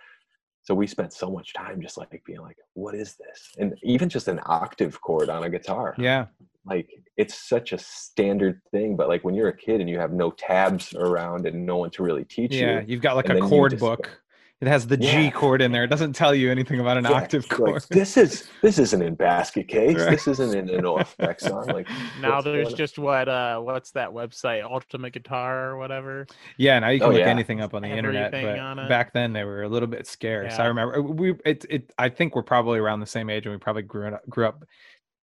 [0.62, 3.50] So we spent so much time just like being like, what is this?
[3.58, 5.94] And even just an octave chord on a guitar.
[5.98, 6.26] Yeah.
[6.64, 10.12] Like it's such a standard thing, but like when you're a kid and you have
[10.14, 12.80] no tabs around and no one to really teach Yeah.
[12.80, 12.86] you.
[12.88, 14.22] You've got like a chord book.
[14.60, 15.84] It has the G chord in there.
[15.84, 17.82] It doesn't tell you anything about an yeah, octave it's like, chord.
[17.90, 19.96] this is this isn't in basket case.
[19.96, 20.10] Right.
[20.10, 21.66] This isn't in an effect song.
[21.66, 21.88] Like
[22.20, 26.26] Now there's just what uh what's that website Ultimate Guitar or whatever.
[26.56, 27.26] Yeah, now you can Oh, look yeah.
[27.26, 30.06] anything up on the internet, Everything but on back then they were a little bit
[30.06, 30.58] scarce.
[30.58, 33.52] I remember uh, we it it I think we're probably around the same age and
[33.54, 34.64] we probably grew up grew up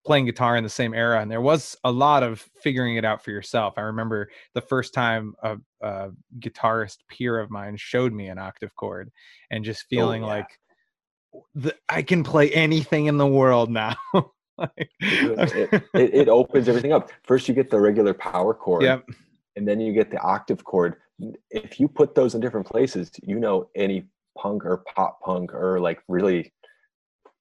[0.04, 3.22] playing guitar in the same era and there was a lot of figuring it out
[3.22, 3.74] for yourself.
[3.76, 6.10] I remember the first time a, a
[6.40, 9.10] guitarist peer of mine showed me an octave chord
[9.50, 10.32] and just oh, feeling Oh, yeah.
[10.32, 10.48] like
[11.54, 13.94] the, I can play anything in the world now.
[14.58, 17.10] like, it, it, it opens everything up.
[17.22, 18.82] First you get the regular power chord.
[18.82, 19.04] Yep.
[19.56, 20.96] and then you get the octave chord.
[21.50, 25.78] If you put those in different places, you know any punk or pop punk or
[25.78, 26.52] like really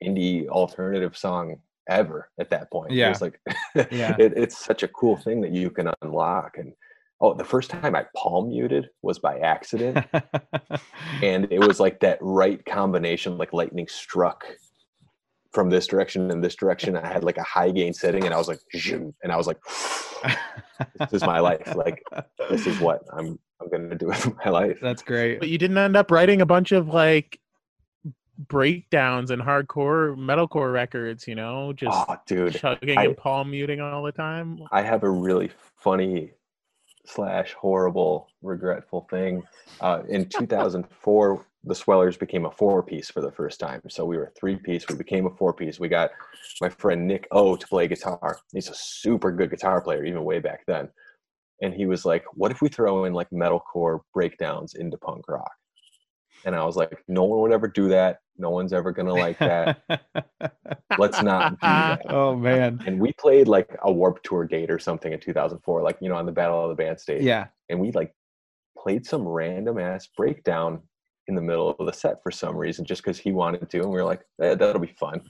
[0.04, 1.58] indie alternative song
[1.92, 2.92] ever at that point.
[2.92, 3.10] Yeah.
[3.12, 3.40] It's like
[3.92, 4.16] Yeah.
[4.20, 6.58] it, it's such a cool thing that you can unlock.
[6.58, 6.74] And
[7.20, 10.06] oh, the first time I palm muted was by accident.
[11.24, 14.46] and it was like that right combination, like lightning struck
[15.52, 16.96] from this direction and this direction.
[16.96, 19.48] I had like a high gain setting and I was like, "Zoom," and I was
[19.48, 19.58] like,
[21.00, 21.76] this is my life.
[21.76, 22.02] Like
[22.50, 24.80] this is what I'm I'm gonna do with my life.
[24.82, 25.40] That's great.
[25.40, 27.40] But you didn't end up writing a bunch of like
[28.48, 33.82] breakdowns and hardcore metalcore records, you know, just Oh, dude, chugging I- and palm muting
[33.82, 34.60] all the time.
[34.72, 36.32] I have a really funny
[37.06, 39.44] slash horrible regretful thing.
[39.80, 43.82] Uh, in 2004, the Swellers became a four piece for the first time.
[43.90, 44.88] So we were a three piece.
[44.88, 45.80] We became a four piece.
[45.80, 46.12] We got
[46.60, 48.40] my friend Nick O to play guitar.
[48.52, 50.90] He's a super good guitar player, even way back then.
[51.62, 55.52] And he was like, "What if we throw in like metalcore breakdowns into punk rock?"
[56.46, 58.20] And I was like, "No one would ever do that.
[58.38, 59.82] No one's ever gonna like that.
[60.98, 62.82] Let's not do that." oh man.
[62.86, 66.16] and we played like a Warped Tour date or something in 2004 like you know
[66.16, 67.48] on the battle of the band stage Yeah.
[67.70, 68.14] and we like
[68.78, 70.82] played some random ass breakdown
[71.28, 73.90] in the middle of the set for some reason just because he wanted to and
[73.90, 75.22] we were like eh, that'll be fun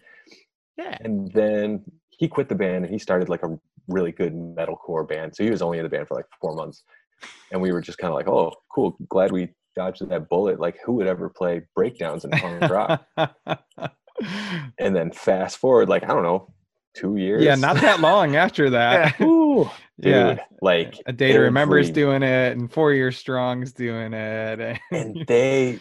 [0.78, 0.98] Yeah.
[1.02, 5.36] and then he quit the band and he started like a really good metalcore band
[5.36, 6.84] so he was only in the band for like four months
[7.52, 10.78] and we were just kind of like oh cool glad we dodged that bullet like
[10.86, 13.06] who would ever play breakdowns in punk rock
[14.78, 16.52] and then fast forward like i don't know
[16.94, 19.20] two years yeah, not that long after that.
[19.22, 19.64] Ooh,
[20.02, 20.40] dude, Yeah.
[20.62, 24.78] like A day to remember is doing it, and Four Year Strong's doing it.
[24.92, 25.80] and they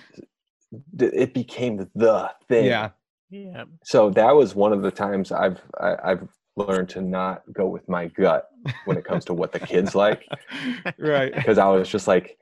[1.00, 2.90] it became the thing yeah,
[3.28, 3.64] Yeah.
[3.84, 7.88] so that was one of the times i've I, i've learned to not go with
[7.88, 8.46] my gut
[8.84, 10.28] when it comes to what the kids like
[10.96, 11.34] right.
[11.34, 12.38] because i was just like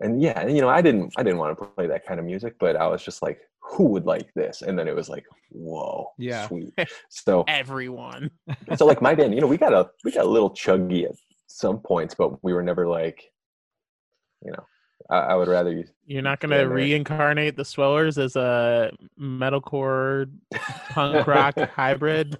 [0.00, 2.26] and yeah and, you know i didn't i didn't want to play that kind of
[2.26, 5.24] music but i was just like who would like this and then it was like
[5.50, 6.46] whoa Yeah.
[6.48, 6.72] sweet
[7.08, 8.30] so Everyone.
[8.76, 11.12] so like my band you know we got a we got a little chuggy at
[11.46, 13.30] some points but we were never like
[14.44, 14.64] you know
[15.10, 18.90] i, I would rather you You're not gonna Damn reincarnate the Swellers as a
[19.20, 20.30] metalcore
[20.90, 22.38] punk rock hybrid.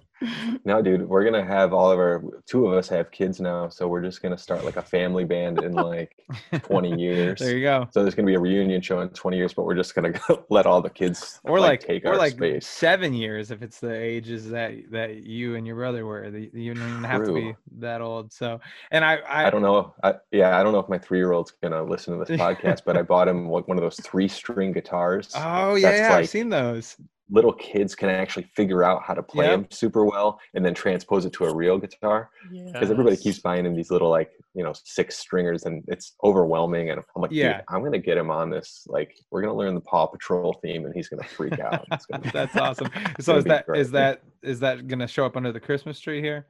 [0.65, 3.87] No, dude, we're gonna have all of our two of us have kids now, so
[3.87, 6.17] we're just gonna start like a family band in like
[6.63, 7.39] 20 years.
[7.39, 7.87] there you go.
[7.91, 10.11] So there's gonna be a reunion show in 20 years, but we're just gonna
[10.49, 12.67] let all the kids Or like, take or our like space.
[12.67, 16.29] seven years if it's the ages that that you and your brother were.
[16.29, 18.33] The- You don't even have to be that old.
[18.33, 18.59] So,
[18.91, 19.93] and I, I, I don't know.
[20.03, 22.81] I, yeah, I don't know if my three year old's gonna listen to this podcast,
[22.85, 25.31] but I bought him like one of those three string guitars.
[25.35, 26.95] Oh yeah, That's yeah, I've seen those.
[27.31, 29.51] Little kids can actually figure out how to play Yep.
[29.59, 32.31] them super well, and then transpose it to a real guitar.
[32.51, 36.89] Because everybody keeps buying them these little like you know six stringers, and it's overwhelming.
[36.89, 37.57] And I'm like, Yeah.
[37.57, 38.83] dude, I'm gonna get him on this.
[38.87, 41.85] Like, we're gonna learn the Paw Patrol theme, and he's gonna freak out.
[41.91, 42.89] It's gonna be- That's awesome.
[43.19, 43.81] So is be that great.
[43.81, 46.47] is that is that gonna show up under the Christmas tree here?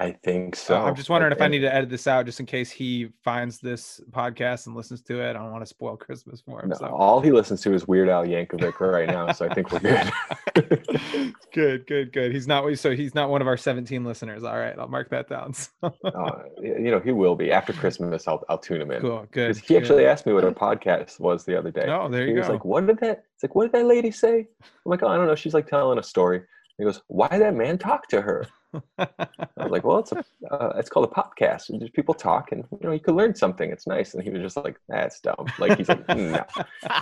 [0.00, 0.80] I think So so.
[0.80, 3.08] I'm just wondering Like, if I need to edit this out just in case he
[3.24, 5.30] finds this podcast and listens to it.
[5.30, 6.68] I don't want to spoil Christmas for him.
[6.68, 9.72] No, so all he listens to is Weird Al Yankovic right now, so I think
[9.72, 10.12] we're good.
[11.52, 12.32] good, good, good.
[12.32, 14.44] He's not so he's not one of our 17 listeners.
[14.44, 15.54] All right, I'll mark that down.
[15.80, 18.26] So, uh, you know, he will be after Christmas.
[18.28, 19.00] I'll I'll tune him in.
[19.00, 19.56] cool, good.
[19.56, 21.86] He actually asked me what a podcast was the other day.
[21.88, 22.54] Oh, there he you was go.
[22.54, 25.16] like, "What did that?" It's like, "What did that lady say?" I'm like, "Oh, I
[25.16, 26.42] don't know." She's like telling a story.
[26.78, 29.08] He goes, "Why did that man talk to her?" I
[29.56, 31.70] was like, "Well, it's a, uh, it's called a podcast.
[31.70, 33.70] And just people talk, and you know, you could learn something.
[33.70, 36.44] It's nice." And he was just like, "That's dumb." Like he's like, "No."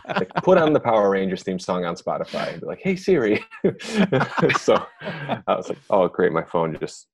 [0.09, 3.45] Like, put on the Power Rangers theme song on Spotify and be like, "Hey Siri."
[4.61, 7.09] so I was like, "Oh, great!" My phone just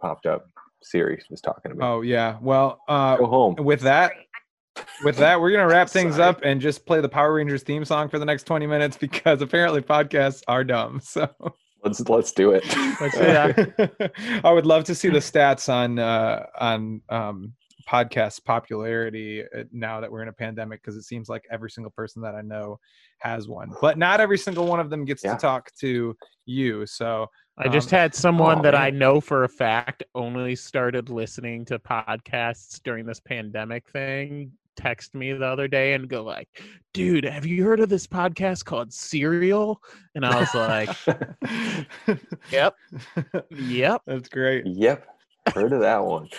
[0.00, 0.46] popped up.
[0.82, 1.84] Siri was talking to me.
[1.84, 2.36] oh yeah.
[2.42, 3.54] Well, uh, Go home.
[3.56, 4.12] with that,
[5.02, 6.28] with that, we're gonna wrap things Sorry.
[6.28, 9.40] up and just play the Power Rangers theme song for the next 20 minutes because
[9.42, 11.00] apparently podcasts are dumb.
[11.02, 11.28] So.
[11.84, 12.64] Let's let's do it.
[13.00, 14.12] Let's do that.
[14.44, 17.52] I would love to see the stats on uh, on um,
[17.88, 21.90] podcast popularity uh, now that we're in a pandemic because it seems like every single
[21.90, 22.78] person that I know
[23.18, 25.34] has one, but not every single one of them gets Yeah.
[25.34, 26.16] to talk to
[26.46, 26.86] you.
[26.86, 27.26] So
[27.58, 31.64] I just Um, had someone oh, that I know for a fact only started listening
[31.66, 36.48] to podcasts during this pandemic thing text me the other day and go like,
[36.92, 39.82] "Dude, have you heard of this podcast called Serial?"
[40.14, 40.88] And I was like,
[42.50, 42.74] "Yep,
[43.50, 44.66] yep." that's great.
[44.66, 45.06] yep,
[45.54, 46.28] heard of that one.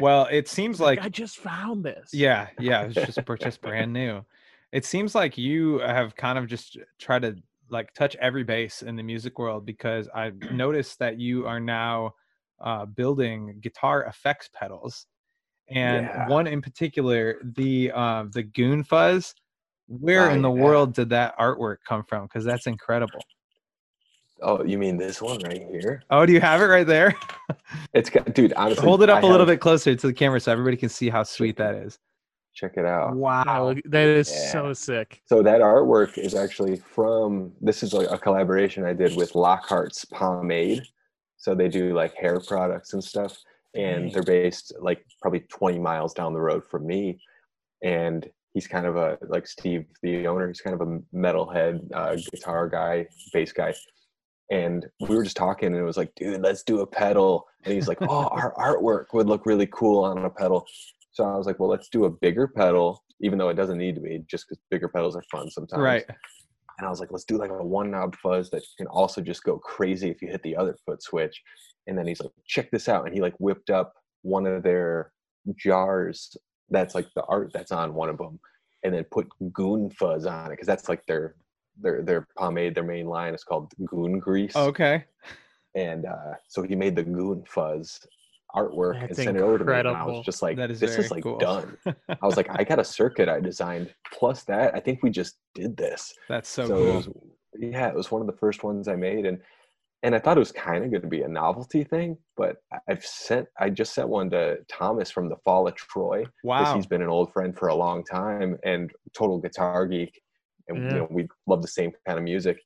[0.00, 2.10] Well, it seems like I just found this.
[2.12, 4.24] Yeah, yeah, it's just just brand new.
[4.72, 7.36] It seems like you have kind of just tried to
[7.68, 12.14] like touch every base in the music world because I've noticed that you are now
[12.60, 15.06] uh, building guitar effects pedals,
[15.70, 16.28] and Yeah.
[16.28, 19.34] one in particular, the uh, the Goon Fuzz.
[19.88, 20.62] Where in the yeah.
[20.62, 22.24] world did that artwork come from?
[22.26, 23.18] Because that's incredible.
[24.42, 26.02] oh, you mean this one right here?
[26.10, 27.14] Oh, do you have it right there?
[27.92, 28.52] It's got, dude.
[28.54, 30.88] Honestly, Hold it up a a little bit closer to the camera so everybody can
[30.88, 31.98] see how sweet that is.
[32.54, 33.14] Check it out.
[33.16, 33.74] Wow, Wow.
[33.86, 34.52] that is Yeah.
[34.52, 35.20] so sick.
[35.26, 37.52] So that artwork is actually from.
[37.60, 40.82] This is like a collaboration I did with Lockhart's Pomade.
[41.36, 43.36] So they do like hair products and stuff,
[43.74, 47.20] and they're based like probably 20 miles down the road from me.
[47.82, 50.48] And he's kind of a like Steve, the owner.
[50.48, 53.74] He's kind of a metalhead uh, guitar guy, bass guy.
[54.50, 57.46] And we were just talking, and it was like, dude, let's do a pedal.
[57.64, 60.66] And he's like, oh, our artwork would look really cool on a pedal.
[61.12, 63.94] So I was like, well, let's do a bigger pedal, even though it doesn't need
[63.94, 65.80] to be, just because bigger pedals are fun sometimes.
[65.80, 66.04] Right.
[66.78, 69.44] And I was like, let's do like a one knob fuzz that can also just
[69.44, 71.40] go crazy if you hit the other foot switch.
[71.90, 73.04] And then he's like, check this out.
[73.04, 75.12] And he like whipped up one of their
[75.56, 76.36] jars
[76.70, 78.38] that's like the art that's on one of them
[78.84, 81.34] and then put goon fuzz on it because that's like their
[81.80, 85.04] their their pomade their main line is called goon grease Okay.
[85.74, 88.00] and uh, so he made the goon fuzz
[88.54, 90.98] artwork and That's sent it over to me and i was just like is this
[90.98, 91.38] is like cool.
[91.38, 95.10] done i was like i got a circuit i designed plus that i think we
[95.10, 96.88] just did this That's so, so, cool.
[96.88, 97.08] it was
[97.60, 99.38] yeah it was one of the first ones i made and
[100.02, 102.56] and i thought it was kind of going to be a novelty thing but
[102.88, 106.74] i've sent i just sent one to thomas from the fall of troy because wow.
[106.74, 110.20] he's been an old friend for a long time and total guitar geek
[110.68, 110.96] and you mm-hmm.
[110.96, 112.60] know we love the same kind of music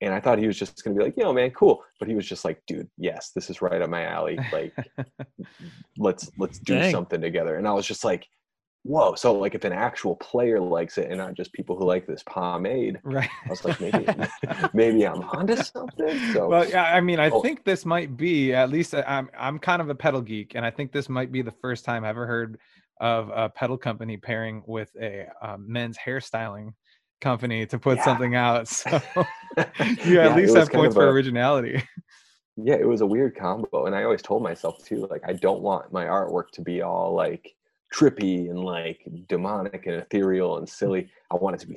[0.00, 2.14] and i thought he was just going to be like know man cool but he
[2.14, 4.72] was just like dude yes this is right up my alley like
[5.98, 6.92] let's let's do Dang.
[6.92, 8.26] something together and i was just like
[8.84, 12.06] whoa so like if an actual player likes it and not just people who like
[12.06, 13.28] this pomade right.
[13.46, 14.06] i was like maybe
[14.72, 17.42] maybe i'm onto something so Well, yeah, I mean, I Oh.
[17.42, 20.64] think this might be at least uh, I'm I'm kind of a pedal geek, and
[20.64, 22.58] I think this might be the first time i've ever heard
[23.00, 26.72] of a pedal company pairing with a um, men's hairstyling
[27.20, 28.04] company to put Yeah.
[28.04, 28.68] something out.
[28.68, 29.00] So
[30.04, 31.82] you Yeah, at least have points for a- originality.
[32.56, 35.62] yeah it was a weird combo and i always told myself too like i don't
[35.62, 37.54] want my artwork to be all like
[37.94, 40.70] trippy and like demonic and ethereal and mm.
[40.70, 41.10] silly.
[41.30, 41.76] I want it to be,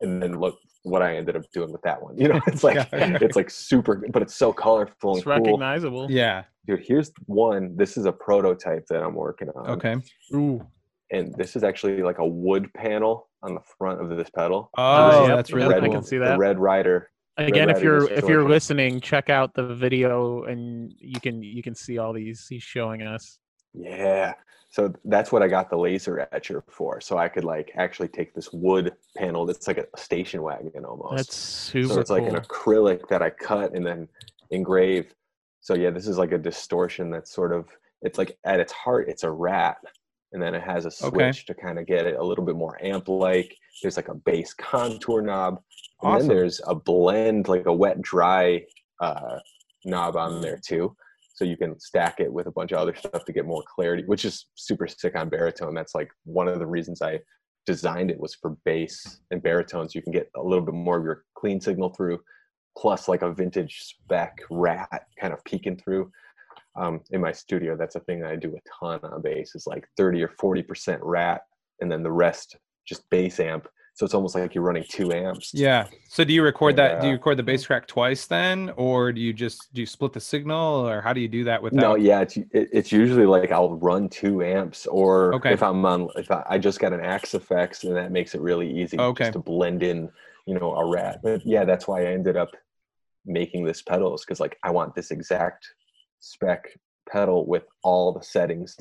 [0.00, 2.16] and then look what I ended up doing with that one.
[2.18, 3.18] You know, it's like Yeah.
[3.20, 5.34] it's like super, but it's so colorful and It's cool.
[5.34, 6.10] recognizable.
[6.10, 6.44] Yeah.
[6.66, 7.76] Dude, here's one.
[7.76, 9.70] This is a prototype that I'm working on.
[9.70, 9.96] Okay.
[10.34, 10.64] Ooh.
[11.10, 14.70] And this is actually like a wood panel on the front of this pedal.
[14.78, 15.90] Oh, yep, that's yep, really I cool.
[15.92, 16.38] can see The that.
[16.38, 17.10] Red Rider.
[17.38, 21.74] Again, if you're if you're listening, check out the video and you can you can
[21.74, 23.38] see all these he's showing us.
[23.72, 24.34] Yeah.
[24.72, 26.98] So that's what I got the laser etcher for.
[27.02, 31.14] So I could like actually take this wood panel that's like a station wagon almost.
[31.14, 32.36] That's super so it's like cool.
[32.36, 34.08] an acrylic that I cut and then
[34.50, 35.14] engrave.
[35.60, 37.68] So yeah, this is like a distortion that's sort of
[38.00, 39.76] it's like at its heart it's a rat,
[40.32, 41.32] and then it has a switch Okay.
[41.48, 43.54] to kind of get it a little bit more amp like.
[43.82, 45.60] There's like a bass contour knob,
[46.02, 46.28] and Awesome.
[46.28, 48.64] then there's a blend like a wet dry
[49.00, 49.38] uh,
[49.84, 50.96] knob on there too.
[51.42, 54.04] So you can stack it with a bunch of other stuff to get more clarity,
[54.06, 55.74] which is super sick on baritone.
[55.74, 57.18] That's like one of the reasons I
[57.66, 59.92] designed it was for bass and baritones.
[59.92, 62.20] You can get a little bit more of your clean signal through,
[62.78, 66.12] plus like a vintage spec rat kind of peeking through.
[66.76, 69.56] Um, in my studio, that's a thing that I do a ton on bass.
[69.56, 71.40] Is like thirty or forty percent rat,
[71.80, 73.66] and then the rest just bass amp.
[73.94, 75.52] So it's almost like you're running two amps.
[75.52, 75.86] Yeah.
[76.08, 77.02] So do you record that?
[77.02, 80.14] Do you record the bass track twice then, or do you just do you split
[80.14, 83.26] the signal, or how do you do that with No, yeah, it's it, it's usually
[83.26, 85.52] like I'll run two amps, or Okay.
[85.52, 88.70] if I'm on, if I, I just got an Axe-Fx, and that makes it really
[88.70, 89.24] easy oh, Okay.
[89.24, 90.08] just to blend in,
[90.46, 91.20] you know, a rat.
[91.22, 92.50] But yeah, that's why I ended up
[93.26, 95.66] making this pedals because like I want this exact
[96.20, 96.64] spec
[97.10, 98.76] pedal with all the settings,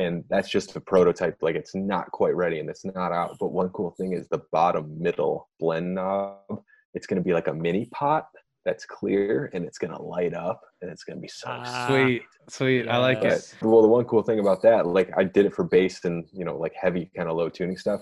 [0.00, 1.36] and that's just a prototype.
[1.42, 3.36] Like it's not quite ready and it's not out.
[3.38, 6.62] But one cool thing is the bottom middle blend knob.
[6.94, 8.26] It's going to be like a mini pot
[8.64, 11.86] that's clear and it's going to light up and it's going to be so Ah.
[11.86, 12.88] Sweet, sweet.
[12.88, 13.54] I like it.
[13.62, 16.44] well, the one cool thing about that, like I did it for bass and you
[16.44, 18.00] know, like heavy kind of low tuning stuff.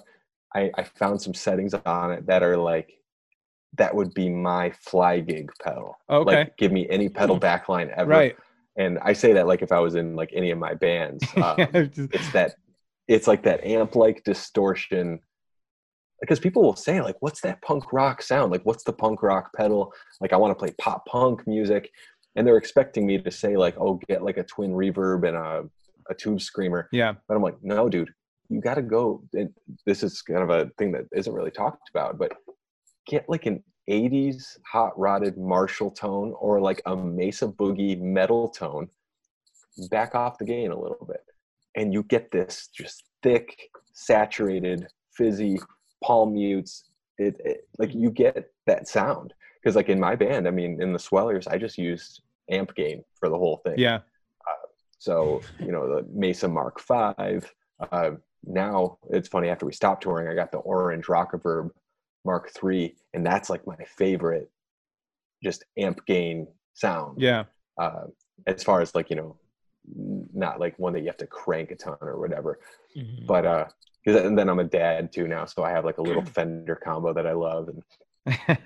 [0.54, 2.92] I, I found some settings on it that are like
[3.76, 5.96] that would be my fly gig pedal.
[6.08, 6.36] Okay.
[6.36, 8.10] Like give me any pedal backline ever.
[8.10, 8.36] Right.
[8.78, 11.24] And I say that like if I was in like any of my bands.
[11.36, 12.54] Um, it's that
[13.08, 15.20] it's like that amp like distortion
[16.20, 19.50] because people will say like what's that punk rock sound like what's the punk rock
[19.56, 21.90] pedal like i want to play pop punk music
[22.36, 25.64] and they're expecting me to say like oh get like a twin reverb and a,
[26.10, 27.14] a tube screamer yeah.
[27.26, 28.12] but i'm like no dude
[28.48, 29.50] you got to go and
[29.86, 32.32] this is kind of a thing that isn't really talked about but
[33.06, 38.88] get like an 80s hot rodded marshall tone or like a mesa boogie metal tone
[39.90, 41.24] back off the gain a little bit
[41.76, 43.56] and you get this just thick
[43.92, 44.86] saturated
[45.16, 45.58] fizzy
[46.02, 46.84] palm mutes
[47.18, 49.32] it, it like you get that sound
[49.62, 53.02] because like in my band i mean in the swellers i just used amp gain
[53.18, 54.00] for the whole thing Yeah.
[54.98, 57.52] so, you know, the Mesa Mark Five.
[57.92, 58.12] Uh,
[58.44, 59.48] now it's funny.
[59.48, 61.70] After we stopped touring, I got the Orange Rockerverb
[62.28, 64.50] Mark Three, and that's like my favorite,
[65.42, 67.22] just amp gain sound.
[67.22, 67.44] Yeah.
[67.80, 68.08] Uh,
[68.46, 69.36] as far as like you know,
[70.34, 72.60] not like one that you have to crank a ton or whatever.
[72.94, 73.26] Mhm.
[73.26, 73.64] But uh,
[74.04, 77.14] and then I'm a dad too now, so I have like a little Fender combo
[77.14, 77.82] that I love, and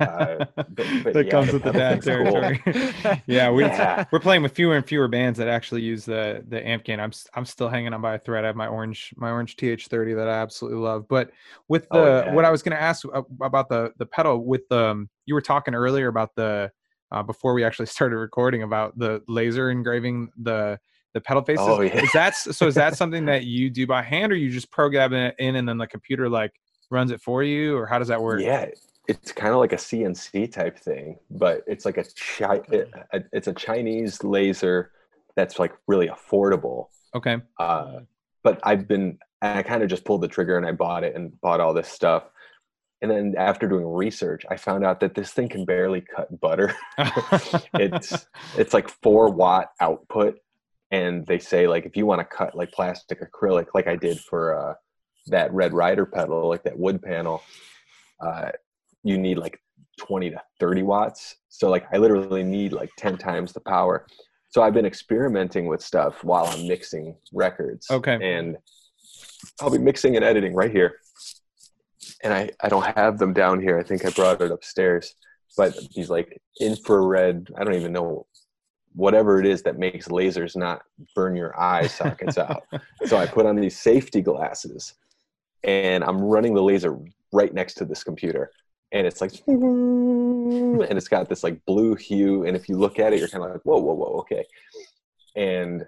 [0.00, 2.32] Uh, but- but that yeah, comes with the dad thing's cool.
[2.32, 3.22] territory.
[3.26, 4.04] yeah, we Yeah.
[4.10, 7.00] we're playing with fewer and fewer bands that actually use the the amp gain.
[7.00, 8.44] I'm I'm still hanging on by a thread.
[8.44, 11.06] I have my orange my orange TH30 that I absolutely love.
[11.08, 11.30] But
[11.68, 13.04] with the Oh, what I was going to ask
[13.40, 16.70] about the the pedal with the um, you were talking earlier about the
[17.10, 20.78] uh, before we actually started recording about the laser engraving the
[21.14, 21.66] the pedal faces.
[21.68, 22.02] Oh, yeah.
[22.02, 22.66] Is that so?
[22.66, 25.68] Is that something that you do by hand, or you just program it in and
[25.68, 26.52] then the computer like
[26.90, 28.40] runs it for you, or how does that work?
[28.40, 28.66] Yeah,
[29.08, 32.90] it's kind of like a CNC type thing, but it's like a, chi- it,
[33.32, 34.92] it's a Chinese laser
[35.36, 36.86] that's like really affordable.
[37.14, 37.38] Okay.
[37.58, 38.00] Uh,
[38.42, 41.38] but I've been I kind of just pulled the trigger and I bought it and
[41.40, 42.24] bought all this stuff.
[43.00, 46.72] And then after doing research, I found out that this thing can barely cut butter.
[47.74, 48.26] it's
[48.56, 50.38] it's like four watt output,
[50.92, 54.20] and they say like if you want to cut like plastic acrylic, like I did
[54.20, 54.74] for uh,
[55.26, 57.42] that Red Rider pedal, like that wood panel,
[58.20, 58.50] uh,
[59.02, 59.60] you need like
[59.98, 61.36] 20 to 30 watts.
[61.48, 64.06] So like I literally need like 10 times the power.
[64.50, 67.90] So I've been experimenting with stuff while I'm mixing records.
[67.90, 68.18] Okay.
[68.20, 68.56] And
[69.60, 70.96] I'll be mixing and editing right here.
[72.22, 73.78] And I, I don't have them down here.
[73.78, 75.14] I think I brought it upstairs.
[75.56, 78.26] But these like infrared, I don't even know
[78.94, 80.82] whatever it is that makes lasers not
[81.14, 82.62] burn your eye sockets out.
[83.06, 84.94] So I put on these safety glasses
[85.64, 86.98] and I'm running the laser
[87.32, 88.50] right next to this computer.
[88.92, 92.44] And it's like, and it's got this like blue hue.
[92.44, 94.44] And if you look at it, you're kind of like, whoa, whoa, whoa, okay.
[95.34, 95.84] And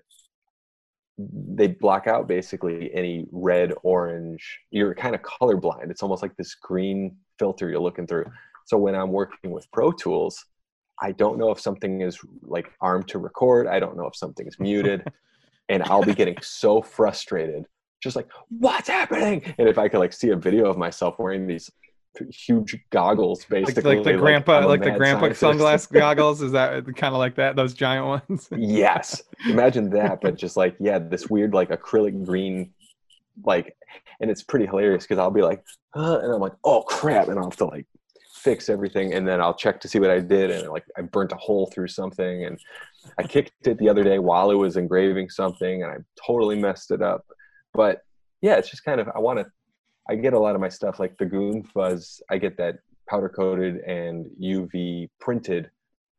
[1.19, 4.61] they block out basically any red, orange.
[4.71, 5.91] You're kind of colorblind.
[5.91, 8.27] It's almost like this green filter you're looking through.
[8.65, 10.45] So when I'm working with Pro Tools,
[11.01, 13.67] I don't know if something is like armed to record.
[13.67, 15.07] I don't know if something's muted.
[15.69, 17.67] and I'll be getting so frustrated,
[18.03, 19.55] just like, what's happening?
[19.59, 21.71] And if I could like see a video of myself wearing these
[22.31, 25.91] huge goggles, basically, like the grandpa, I'm like the grandpa scientist.
[25.91, 26.43] sunglass goggles.
[26.43, 27.57] Is that kind of like that?
[27.57, 28.49] Those giant ones.
[28.57, 32.73] yes imagine that but just like yeah this weird like acrylic green
[33.45, 33.77] like
[34.21, 35.63] and it's pretty hilarious because i'll be like
[35.97, 37.87] uh, and i'm like oh crap and i'll have to like
[38.35, 41.33] fix everything and then i'll check to see what i did and like i burnt
[41.33, 42.59] a hole through something and
[43.19, 45.97] i kicked it the other day while it was engraving something and i
[46.27, 47.25] totally messed it up
[47.73, 48.03] but
[48.41, 49.47] yeah it's just kind of i want to
[50.09, 52.77] i get a lot of my stuff like the goon fuzz i get that
[53.09, 55.71] powder coated and uv printed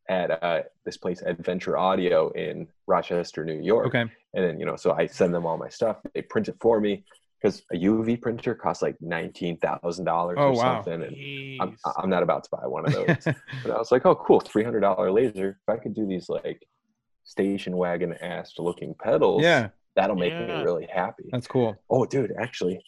[0.07, 4.01] at uh, this place adventure audio in rochester new york Okay.
[4.33, 6.79] and then you know so i send them all my stuff they print it for
[6.79, 7.03] me
[7.41, 10.55] because a uv printer costs like $19000 Oh, or wow.
[10.83, 11.15] something and
[11.59, 13.23] I'm, I'm not about to buy one of those
[13.63, 16.61] but i was like oh cool $300 laser if i could do these like
[17.23, 20.45] station wagon ass looking pedals yeah, that'll make Yeah.
[20.47, 21.75] me really happy that's cool.
[21.89, 22.79] oh dude actually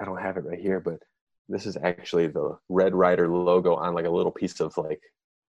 [0.00, 0.98] i don't have it right here but
[1.48, 5.00] this is actually the red rider logo on like a little piece of like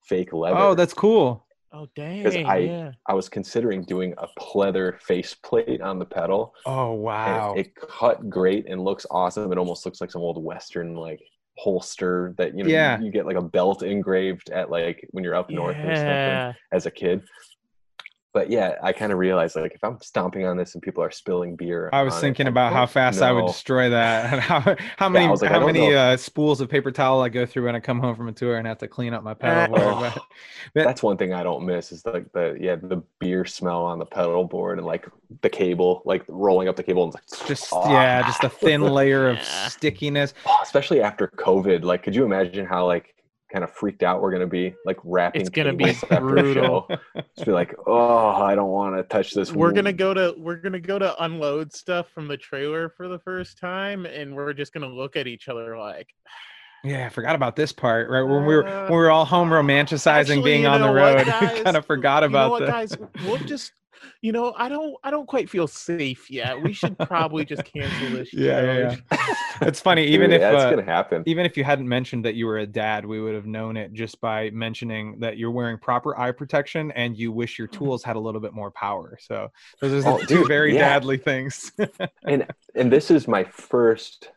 [0.04, 1.46] fake leather Oh, that's cool.
[1.72, 2.24] oh dang.
[2.24, 2.92] Because I- yeah.
[3.08, 7.54] i was considering doing a pleather faceplate on the pedal Oh wow.
[7.56, 9.52] it, it cut great and looks awesome.
[9.52, 11.22] It almost looks like some old western like
[11.58, 12.98] holster that you know Yeah.
[13.00, 16.56] you, you get like a belt engraved at like when you're up north or something
[16.72, 17.22] as a kid.
[18.34, 21.12] But yeah, I kind of realized like if I'm stomping on this and people are
[21.12, 24.32] spilling beer, I was on it, thinking about how don't fast I would destroy that,
[24.32, 27.46] and how how many was like, how many uh, spools of paper towel I go
[27.46, 29.76] through when I come home from a tour and have to clean up my pedal
[29.76, 29.84] board.
[29.84, 30.00] Oh.
[30.00, 30.24] But,
[30.74, 34.00] but That's one thing I don't miss is like the yeah the beer smell on
[34.00, 35.08] the pedal board and like
[35.42, 37.92] the cable like rolling up the cable and like just ah.
[37.92, 40.34] yeah, just a thin layer of stickiness.
[40.46, 41.84] Oh, especially after COVID.
[41.84, 43.14] Like, could you imagine how like
[43.52, 45.42] kind of freaked out we're gonna be like wrapping?
[45.42, 46.90] It's gonna be cables after a brutal.
[47.36, 49.52] Just be like, oh, I don't want to touch this.
[49.52, 53.20] we're gonna go to we're gonna go to unload stuff from the trailer for the
[53.20, 56.08] first time and we're just gonna look at each other like
[56.84, 58.10] Yeah, I forgot about this part.
[58.10, 60.88] Right when we were Uh, when we were all home romanticizing Actually, being on the
[60.88, 61.28] know what, road.
[61.28, 61.62] guys?
[61.64, 62.70] kind of forgot you know about what that.
[62.70, 63.74] guys we'll just
[64.24, 68.10] you know i don't i don't quite feel safe yet we should probably just cancel
[68.10, 69.36] this Yeah, yeah, yeah.
[69.64, 71.22] It's funny, even Dude, if that's uh, gonna happen.
[71.28, 73.94] even if you hadn't mentioned that you were a dad, we would have known it
[73.94, 78.16] just by mentioning that you're wearing proper eye protection and you wish your tools had
[78.16, 79.20] a little bit more power.
[79.22, 81.00] So those are the Oh, two dude, very yeah.
[81.00, 81.72] dadly things.
[82.26, 84.30] and and this is my first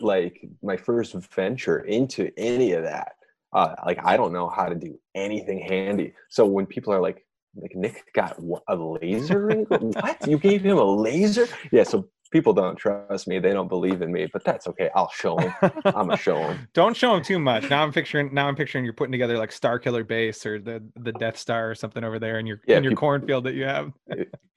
[0.00, 3.12] like my first venture into any of that
[3.52, 6.12] uh like i don't know how to do anything handy.
[6.30, 7.24] So when people are like
[7.56, 8.36] like nick got
[8.68, 10.26] a laser what?
[10.26, 11.46] You gave him a laser?
[11.70, 13.38] Yeah so people don't trust me.
[13.38, 14.90] They don't believe in me but that's okay.
[14.96, 17.70] I'll show them i'm gonna show them Don't show them too much.
[17.70, 20.82] Now I'm picturing now I'm picturing you're putting together like Star Killer Base or the
[20.96, 23.64] the Death Star or something over there in your Yeah, in your cornfield that you
[23.64, 23.92] have.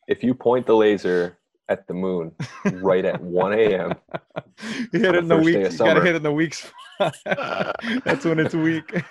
[0.07, 1.37] if you point the laser
[1.69, 2.31] at the moon
[2.73, 3.93] right at 1 a.m
[4.93, 5.73] you hit On it in the the first day weeks.
[5.75, 6.71] of You gotta hit it in the weeks.
[8.05, 9.03] That's when it's weak.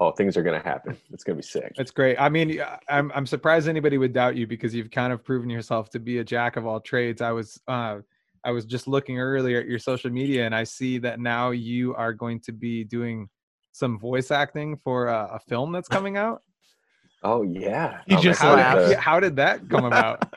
[0.00, 2.16] oh things are gonna happen it's gonna be sick That's great.
[2.20, 5.88] I mean, I'm I'm surprised anybody would doubt you because you've kind of proven yourself
[5.90, 7.22] to be a jack of all trades.
[7.22, 7.98] I was uh
[8.44, 11.94] I was just looking earlier at your social media and I see that now you
[11.94, 13.28] are going to be doing
[13.72, 16.42] some voice acting for a, a film that's coming out.
[17.22, 18.78] oh yeah You Um, just How laughed.
[18.78, 20.32] did, the- yeah, how did that come about?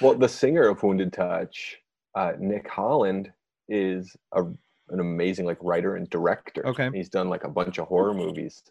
[0.00, 1.78] Well, the singer of Wounded Touch,
[2.14, 3.32] uh, Nick Holland,
[3.68, 6.66] is a, an amazing like writer and director.
[6.66, 6.90] Okay.
[6.92, 8.62] he's done like a bunch of horror movies,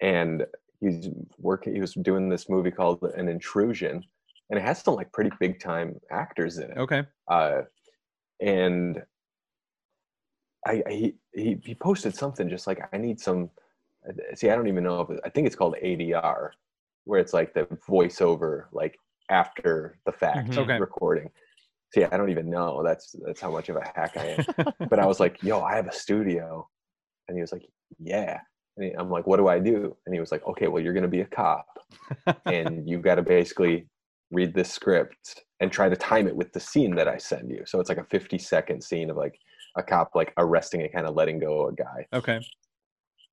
[0.00, 0.46] and
[0.80, 1.08] he's
[1.38, 1.74] working.
[1.74, 4.04] He was doing this movie called An Intrusion,
[4.50, 6.78] and it has some like pretty big time actors in it.
[6.78, 7.02] Okay.
[7.28, 7.62] Uh,
[8.40, 9.02] and
[10.66, 13.50] I, I he, he he posted something just like I need some.
[14.34, 16.50] See, I don't even know if it, I think it's called ADR,
[17.04, 18.98] where it's like the voiceover, like
[19.30, 20.58] after the fact Mhm.
[20.58, 20.78] Okay.
[20.78, 21.30] recording.
[21.94, 22.82] See, I don't even know.
[22.84, 24.46] That's that's how much of a hack I am.
[24.90, 26.68] but I was like, "Yo, I have a studio,"
[27.28, 27.66] and he was like,
[27.98, 28.40] "Yeah."
[28.76, 31.08] And I'm like, "What do I do?" And he was like, "Okay, well, you're gonna
[31.08, 31.66] be a cop,
[32.46, 33.88] and you've got to basically
[34.30, 37.64] read this script and try to time it with the scene that I send you.
[37.66, 39.38] So it's like a 50 second scene of like
[39.76, 42.06] a cop like arresting and kind of letting go a guy.
[42.12, 42.40] Okay.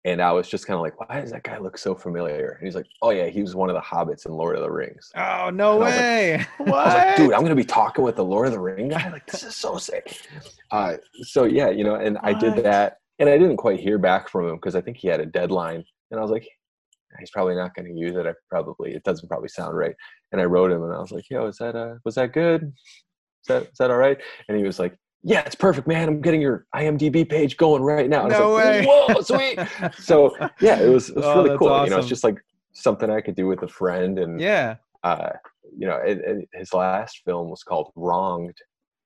[0.03, 2.53] And I was just kind of like, why does that guy look so familiar?
[2.53, 4.71] And he's like, oh yeah, he was one of the hobbits in Lord of the
[4.71, 5.11] Rings.
[5.15, 6.47] Oh no And I was like, way!
[6.59, 9.09] I was like, dude, I'm gonna be talking with the Lord of the Ring guy.
[9.11, 10.17] Like, this is so sick.
[10.71, 14.29] Uh, so yeah, you know, and I did that, and I didn't quite hear back
[14.29, 15.83] from him because I think he had a deadline.
[16.09, 16.47] And I was like,
[17.19, 18.25] he's probably not going to use it.
[18.25, 19.95] I probably it doesn't probably sound right.
[20.31, 22.63] And I wrote him and I was like, yo, is that uh was that good?
[22.63, 24.17] Is that is that all right?
[24.47, 26.07] And he was like, yeah, it's perfect, man.
[26.07, 28.25] I'm getting your IMDb page going right now.
[28.25, 28.85] And I No was way.
[28.85, 29.59] Whoa, sweet.
[29.99, 31.83] so yeah, it was, it was Oh, really cool.
[31.83, 32.43] You know, it's just like
[32.73, 34.17] something I could do with a friend.
[34.17, 34.77] And yeah.
[35.03, 35.29] uh,
[35.77, 38.57] you know, it, it, his last film was called Wronged,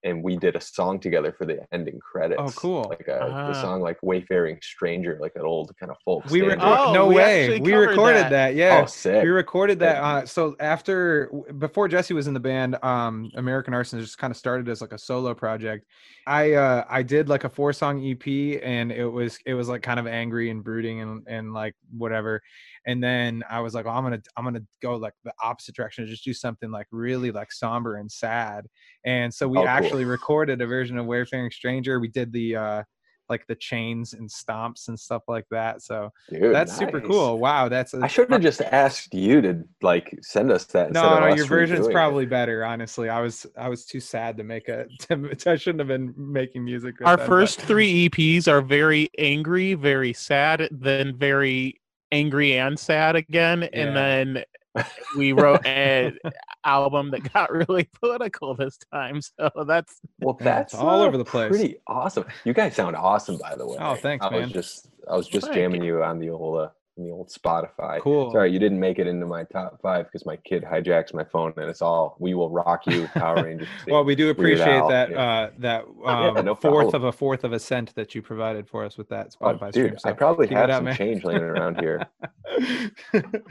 [0.05, 2.39] and we did a song together for the ending credits.
[2.41, 2.85] Oh, cool.
[2.89, 3.47] Like a, Ah.
[3.47, 6.23] the song like "Wayfaring Stranger," like an old kind of folk.
[6.25, 6.55] We standard.
[6.59, 6.79] recorded.
[6.79, 7.59] Oh, no we way.
[7.59, 8.29] We recorded that.
[8.29, 8.55] that.
[8.55, 8.81] Yeah.
[8.83, 9.23] Oh, sick.
[9.23, 9.97] We recorded that.
[10.01, 14.37] Uh, so after, before Jesse was in the band, um, American Arson just kind of
[14.37, 15.85] started as like a solo project.
[16.27, 19.81] I uh, I did like a four song EP, and it was it was like
[19.81, 22.41] kind of angry and brooding and and like whatever.
[22.87, 26.03] And then I was like, well, I'm gonna I'm gonna go like the opposite direction,
[26.03, 28.67] and just do something like really like somber and sad.
[29.05, 29.67] And so we Oh, cool.
[29.67, 31.99] actually recorded a version of Wayfaring Stranger.
[31.99, 32.83] We did the uh,
[33.27, 35.81] like the chains and stomps and stuff like that.
[35.81, 37.39] So Dude, that's super cool.
[37.39, 40.91] Wow, that's a I should have just asked you to like send us that.
[40.91, 41.93] no, no, your version's redoing it.
[41.93, 42.63] probably better.
[42.63, 44.85] Honestly, I was I was too sad to make a.
[45.07, 46.99] To, I shouldn't have been making music.
[46.99, 51.81] with Our them, but- first three EPs are very angry, very sad, then very
[52.11, 53.69] angry and sad again, Yeah.
[53.73, 54.43] and then
[55.17, 56.17] we wrote an
[56.65, 59.21] album that got really political this time.
[59.21, 61.49] So that's Well, that's it's all uh, over the place.
[61.49, 62.25] Pretty awesome.
[62.43, 63.77] You guys sound awesome, by the way.
[63.79, 64.41] Oh, thanks, I man.
[64.43, 67.29] was just I was just Thank jamming you on the old uh, on the old
[67.29, 67.99] Spotify.
[68.01, 68.31] Cool.
[68.31, 71.53] Sorry, you didn't make it into my top five because my kid hijacks my phone,
[71.57, 73.67] and it's all "We Will Rock You" Power Rangers.
[73.87, 75.21] Well, we do appreciate that yeah.
[75.21, 76.95] uh, that Yeah, um, no fourth problem.
[76.95, 79.71] of a fourth of a cent that you provided for us with that Oh, Spotify
[79.71, 79.89] stream.
[79.89, 80.95] dude, So I probably keep have up, some man.
[80.95, 82.05] change laying around here.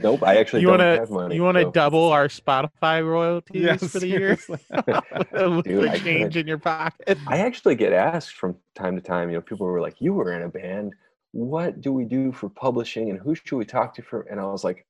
[0.00, 1.34] Nope, I actually you don't want have to money.
[1.34, 6.00] you want to so- double our Spotify royalties Yeah, for the year with Dude, the
[6.02, 6.36] change could.
[6.40, 7.18] in your pocket.
[7.26, 9.28] I actually get asked from time to time.
[9.28, 10.94] You know, people were like, "You were in a band.
[11.34, 14.44] What do we do for publishing, and who should we talk to for?" And I
[14.44, 14.86] was like,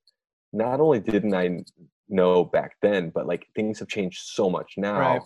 [0.53, 1.63] not only didn't i
[2.07, 5.21] know back then, but like things have changed so much now Right.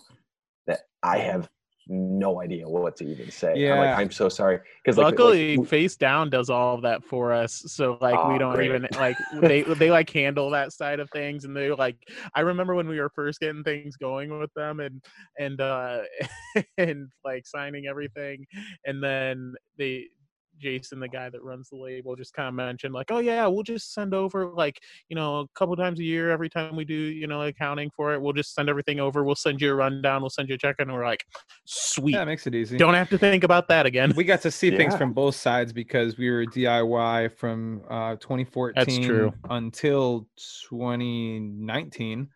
[0.68, 1.50] that I have
[1.88, 3.52] no idea what to even say.
[3.52, 3.76] I'm Yeah.
[3.76, 7.34] like, I'm so sorry because like, Luckily, like, Face Down does all of that for
[7.34, 7.64] us.
[7.68, 8.68] So like we don't great.
[8.68, 11.98] even like they they like handle that side of things, and they like
[12.34, 15.04] I remember when we were first getting things going with them, and
[15.38, 16.04] and uh
[16.78, 18.46] and like signing everything,
[18.86, 20.08] and then they.
[20.60, 23.64] Jason, the guy that runs the label, just kind of mentioned like, "Oh yeah, we'll
[23.64, 24.80] just send over like
[25.10, 26.32] you know a couple times a year.
[26.32, 29.24] Every time we do you know accounting for it, we'll just send everything over.
[29.24, 30.22] We'll send you a rundown.
[30.22, 31.26] We'll send you a check." And we're like,
[31.66, 32.78] "Sweet, yeah, makes it easy.
[32.78, 35.74] don't have to think about that again." we got to see things from both sides
[35.74, 39.34] because we were DIY from uh, 2014 true.
[39.50, 40.28] until
[40.70, 42.30] 2019.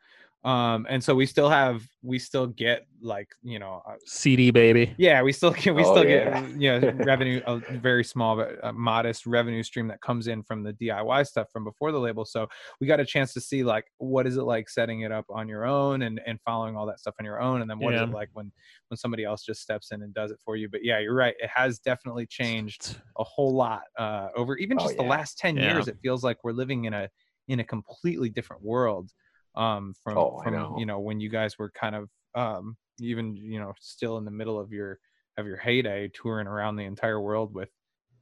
[0.44, 4.96] Um, and so we still have, we still get like, you know, uh, CD baby.
[4.96, 6.06] yeah, we still get, we Oh, still yeah.
[6.06, 10.44] get, you know, revenue, a very small but uh, modest revenue stream that comes in
[10.44, 12.26] from the DIY stuff from before the label.
[12.26, 12.48] So
[12.80, 15.48] we got a chance to see like, what is it like setting it up on
[15.48, 18.02] your own and and following all that stuff on your own, and then what is
[18.02, 18.04] Yeah.
[18.04, 18.52] it like when
[18.90, 20.70] when somebody else just steps in and does it for you.
[20.70, 24.90] But yeah, you're right, it has definitely changed a whole lot uh, over even Oh,
[24.90, 25.60] just the last 10 Yeah.
[25.60, 27.10] years it feels like we're living in a
[27.48, 29.12] in a completely different world
[29.56, 30.76] um from Oh, from know.
[30.80, 34.32] you know when you guys were kind of um even you know still in the
[34.32, 35.00] middle of your
[35.38, 37.70] of your heyday touring around the entire world with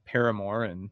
[0.04, 0.90] paramore and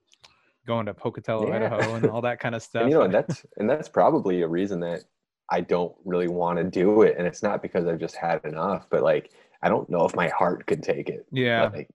[0.67, 1.57] going to pocatello Yeah.
[1.57, 4.43] idaho and all that kind of stuff and you know and that's and that's probably
[4.43, 5.05] a reason that
[5.51, 8.87] i don't really want to do it and it's not because i've just had enough
[8.91, 9.31] but like
[9.63, 11.89] i don't know if my heart could take it yeah like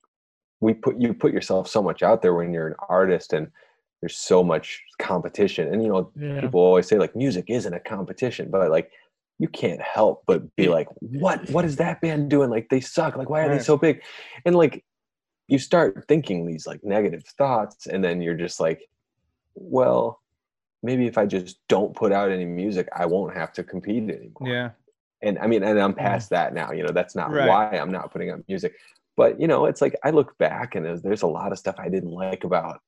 [0.62, 3.52] we put you put yourself so much out there when you're an artist and
[4.06, 5.74] there's so much competition.
[5.74, 6.39] And you know Yeah.
[6.41, 8.91] people always say like music isn't a competition but like
[9.39, 11.49] you can't help but be like what?
[11.49, 12.51] What is that band doing?
[12.51, 13.18] Like they suck.
[13.18, 14.03] Like why are they so big?
[14.45, 14.86] And like
[15.47, 18.88] you start thinking these like negative thoughts and then you're just like
[19.56, 20.22] well
[20.84, 24.47] maybe if i just don't put out any music i won't have to compete anymore.
[24.47, 24.70] Yeah.
[25.24, 27.47] And i mean and i'm past that now you know that's not Right.
[27.47, 28.74] why i'm not putting out music.
[29.18, 31.76] But you know it's like i look back and there's, there's a lot of stuff
[31.80, 32.82] i didn't like about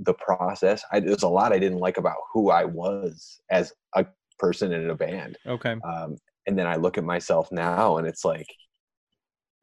[0.00, 0.82] the process.
[0.92, 4.06] I, there's a lot i didn't like about who i was as a
[4.38, 5.38] person in a band.
[5.46, 5.76] Okay.
[5.84, 6.16] Um,
[6.46, 8.46] and then i look at myself now and it's like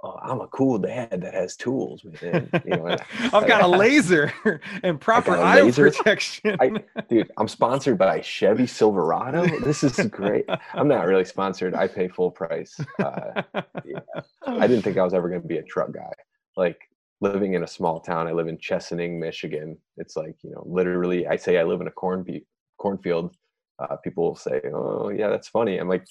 [0.03, 2.49] oh, i'm a cool dad that has tools man.
[2.65, 2.97] you know
[3.33, 4.33] i've got a laser
[4.83, 5.91] and proper eye laser.
[5.91, 6.57] protection.
[6.59, 6.71] I,
[7.09, 9.45] dude i'm sponsored by chevy silverado.
[9.59, 10.45] This is great.
[10.73, 11.75] I'm not really sponsored.
[11.75, 12.79] I pay full price.
[12.99, 13.43] Uh,
[14.47, 16.11] I didn't think I was ever going to be a truck guy.
[16.57, 16.79] Like
[17.21, 19.77] living in a small town, I live in Chesaning, Michigan.
[19.97, 22.45] It's like you know, literally, I say I live in a corn be-
[22.77, 23.35] cornfield.
[23.79, 26.05] Uh, people will say, "Oh, yeah, that's funny." I'm like,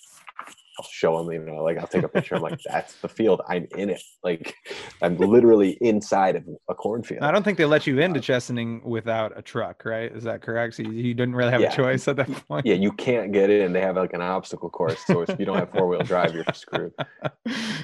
[0.81, 2.37] I'll show them, you know, like I'll take a picture.
[2.37, 3.43] I'm like, that's the field.
[3.49, 4.03] I'm in it.
[4.25, 4.55] Like
[5.03, 7.23] I'm literally inside of a cornfield.
[7.23, 10.11] I don't think they let you into Chesaning without a truck, right?
[10.15, 10.75] Is that correct?
[10.77, 11.73] So you, you didn't really have Yeah.
[11.73, 12.65] a choice at that point.
[12.65, 13.73] Yeah, you can't get in.
[13.73, 14.99] They have like an obstacle course.
[15.07, 16.93] So if you don't have four wheel drive, you're screwed.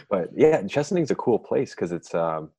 [0.08, 2.50] But yeah, Chesaning's a cool place because it's um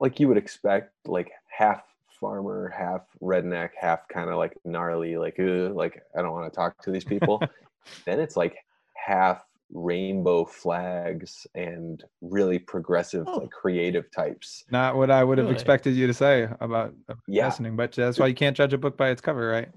[0.00, 1.82] like you would expect, like half
[2.20, 6.80] farmer, half redneck, half kind of like gnarly, like like I don't want to talk
[6.82, 7.40] to these people.
[8.04, 8.56] then it's like
[8.94, 13.38] half rainbow flags and really progressive, Oh.
[13.38, 14.64] like creative types.
[14.70, 15.54] Not what I would have Really?
[15.54, 17.48] expected you to say about, about Yeah.
[17.48, 19.68] Chesaning, but that's why you can't judge a book by its cover, right?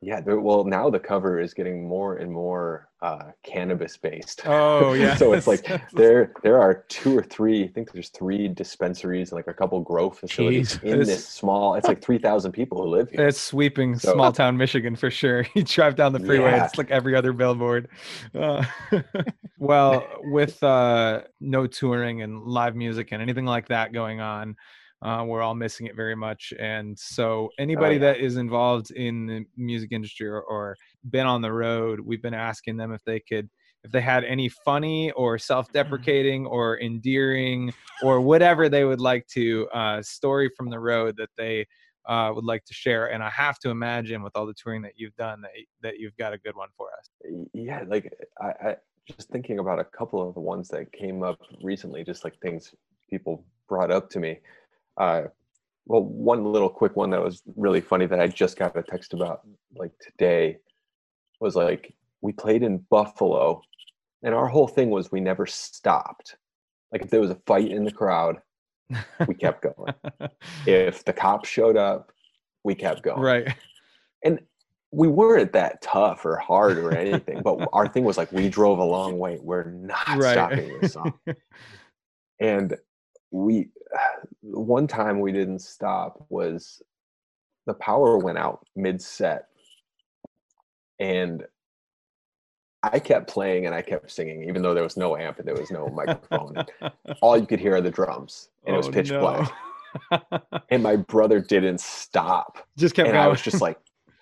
[0.00, 4.42] Yeah, well now the cover is getting more and more uh, cannabis based.
[4.44, 5.14] Oh yeah.
[5.16, 9.36] so it's like there there are two or three i think there's three dispensaries and
[9.36, 10.82] like a couple grow facilities Jeez.
[10.82, 14.32] in It's- this small it's like 3000 people who live here It's sweeping So- small
[14.32, 15.46] town Michigan for sure.
[15.54, 16.64] You drive down the freeway, Yeah.
[16.66, 17.88] it's like every other billboard.
[18.34, 18.64] Uh,
[19.58, 24.56] well, with uh, no touring and live music and anything like that going on,
[25.04, 26.52] uh, we're all missing it very much.
[26.58, 28.12] And so, anybody yeah.
[28.12, 30.76] that is involved in the music industry or, or
[31.10, 33.48] been on the road, we've been asking them if they could.
[33.84, 37.70] If they had any funny or self-deprecating or endearing
[38.02, 41.66] or whatever they would like to uh, story from the road that they
[42.06, 43.12] uh, would like to share.
[43.12, 45.50] And I have to imagine with all the touring that you've done that
[45.82, 47.10] that you've got a good one for us.
[47.52, 48.76] yeah like I, I
[49.06, 52.74] just thinking about a couple of the ones that came up recently just like things
[53.10, 54.38] people brought up to me
[54.96, 55.22] uh
[55.86, 59.12] well one little quick one that was really funny that i just got a text
[59.12, 59.40] about
[59.76, 60.56] like today
[61.40, 63.60] was like we played in buffalo
[64.22, 66.36] and our whole thing was we never stopped.
[66.90, 68.38] Like if there was a fight in the crowd
[69.28, 69.92] we kept going.
[70.66, 72.10] If the cops showed up
[72.62, 73.20] we kept going.
[73.20, 73.54] Right.
[74.24, 74.40] and
[74.92, 78.78] we weren't that tough or hard or anything but our thing was like we drove
[78.78, 79.38] a long way.
[79.42, 80.32] We're not Right.
[80.32, 81.12] stopping this song.
[82.40, 82.76] And
[83.30, 83.68] we
[84.42, 86.82] one time we didn't stop was
[87.66, 89.46] the power went out mid set
[91.00, 91.44] and
[92.82, 95.54] i kept playing and i kept singing even though there was no amp and there
[95.56, 96.54] was no microphone
[97.22, 99.20] all you could hear are the drums and it was Oh, pitch no.
[99.20, 99.52] black
[100.70, 103.24] and my brother didn't stop Just kept and going.
[103.24, 103.78] I was just like,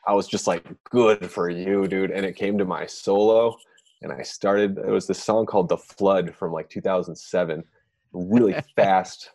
[0.06, 2.10] I was just like, good for you, dude.
[2.10, 3.56] And it came to my solo,
[4.02, 4.78] and I started.
[4.78, 7.64] It was this song called "The Flood" from like 2007,
[8.12, 9.30] really fast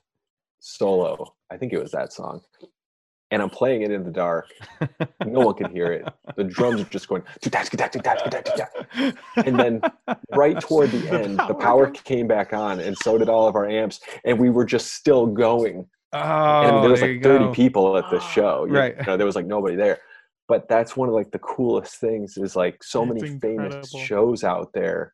[0.60, 1.36] solo.
[1.52, 2.42] I think it was that song.
[3.32, 4.54] And I'm playing it in the dark.
[5.24, 6.06] No one can hear it.
[6.38, 7.24] The drums are just going,
[9.46, 9.82] and then
[10.34, 13.68] right toward the end, the power came back on, and so did all of our
[13.68, 17.52] amps, and we were just still going oh, and there was there like 30 go.
[17.54, 19.06] people at the show you Right.
[19.08, 20.00] know, there was like nobody there
[20.48, 24.44] but that's one of like the coolest things is like so That's many famous shows
[24.44, 25.14] out there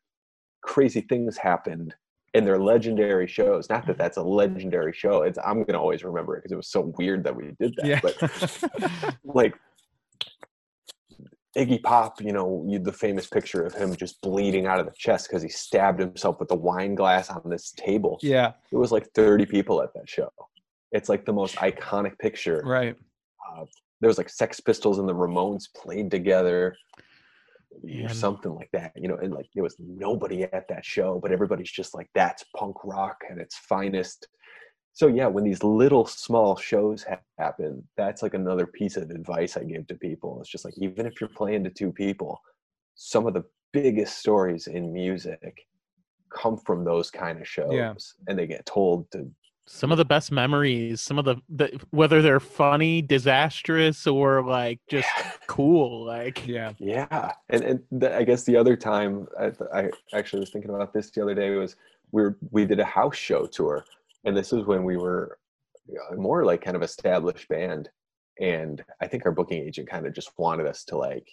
[0.62, 1.94] crazy things happened
[2.34, 6.36] and they're legendary shows not that that's a legendary show it's i'm gonna always remember
[6.36, 8.00] it because it was so weird that we did that Yeah.
[8.02, 9.54] but like
[11.56, 14.92] Iggy Pop, you know, you, the famous picture of him just bleeding out of the
[14.98, 18.54] chest because he stabbed himself with a wine glass on this table yeah.
[18.72, 20.28] it was like 30 people at that show.
[20.90, 22.60] It's like the most iconic picture.
[22.64, 22.96] Right.
[23.48, 23.66] Uh,
[24.00, 26.76] there was like Sex Pistols and the Ramones played together,
[27.82, 28.92] or something like that.
[28.96, 32.44] You know, and like there was nobody at that show, but everybody's just like, "That's
[32.56, 34.28] punk rock at its finest."
[34.92, 39.56] So yeah, when these little small shows ha- happen, that's like another piece of advice
[39.56, 40.40] I give to people.
[40.40, 42.40] It's just like even if you're playing to two people,
[42.94, 45.66] some of the biggest stories in music
[46.32, 47.70] come from those kind of shows,
[48.28, 49.30] and they get told to
[49.66, 54.78] some of the best memories some of the, the whether they're funny disastrous or like
[54.88, 55.08] just
[55.46, 56.72] cool like Yeah.
[56.78, 60.92] Yeah, and and the, I guess the other time I, I actually was thinking about
[60.92, 61.76] this the other day was
[62.12, 63.84] we were, we did a house show tour,
[64.24, 65.38] and this was when we were
[65.90, 67.88] uh, more like kind of established band,
[68.40, 71.28] and I think our booking agent kind of just wanted us to like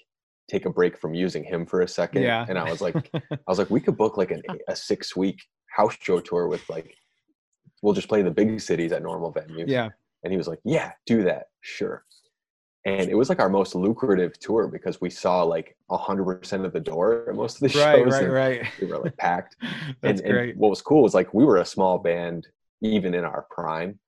[0.49, 2.23] take a break from using him for a second.
[2.23, 2.45] Yeah.
[2.47, 5.41] and I was like, I was like, we could book like an, a six week
[5.67, 6.95] house show tour with like,
[7.81, 9.67] we'll just play the big cities at normal venues.
[9.67, 9.89] Yeah.
[10.23, 11.47] And he was like, Yeah, do that.
[11.61, 12.03] Sure.
[12.85, 16.79] And it was like our most lucrative tour because we saw like 100% of the
[16.79, 18.03] door at most of the Right.
[18.03, 18.13] shows.
[18.13, 18.23] Right.
[18.23, 18.67] and Right.
[18.81, 19.55] We were like packed.
[20.01, 22.47] That's and, and what was cool was like we were a small band
[22.81, 23.99] even in our prime.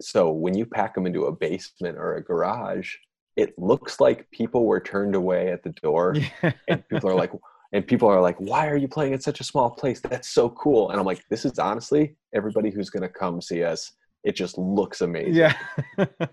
[0.00, 2.94] So when you pack them into a basement or a garage,
[3.36, 6.52] it looks like people were turned away at the door Yeah.
[6.68, 7.32] and people are like
[7.74, 10.48] and people are like why are you playing in such a small place that's so
[10.50, 14.34] cool and i'm like this is honestly everybody who's going to come see us it
[14.34, 15.54] just looks amazing yeah.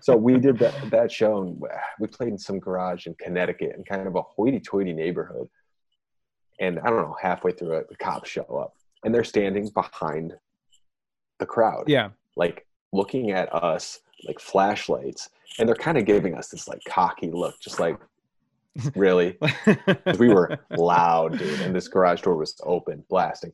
[0.00, 3.74] so we did that that show and uh, we played in some garage in connecticut
[3.76, 5.46] in kind of a hoity-toity neighborhood
[6.60, 8.72] And I don't know, halfway through it, the cops show up
[9.04, 10.34] and they're standing behind
[11.40, 12.10] the crowd, Yeah.
[12.36, 15.28] like looking at us like flashlights.
[15.58, 17.98] And they're kind of giving us this like cocky look, just like,
[18.94, 19.38] really?
[20.18, 23.52] we were loud, dude, and this garage door was open, blasting.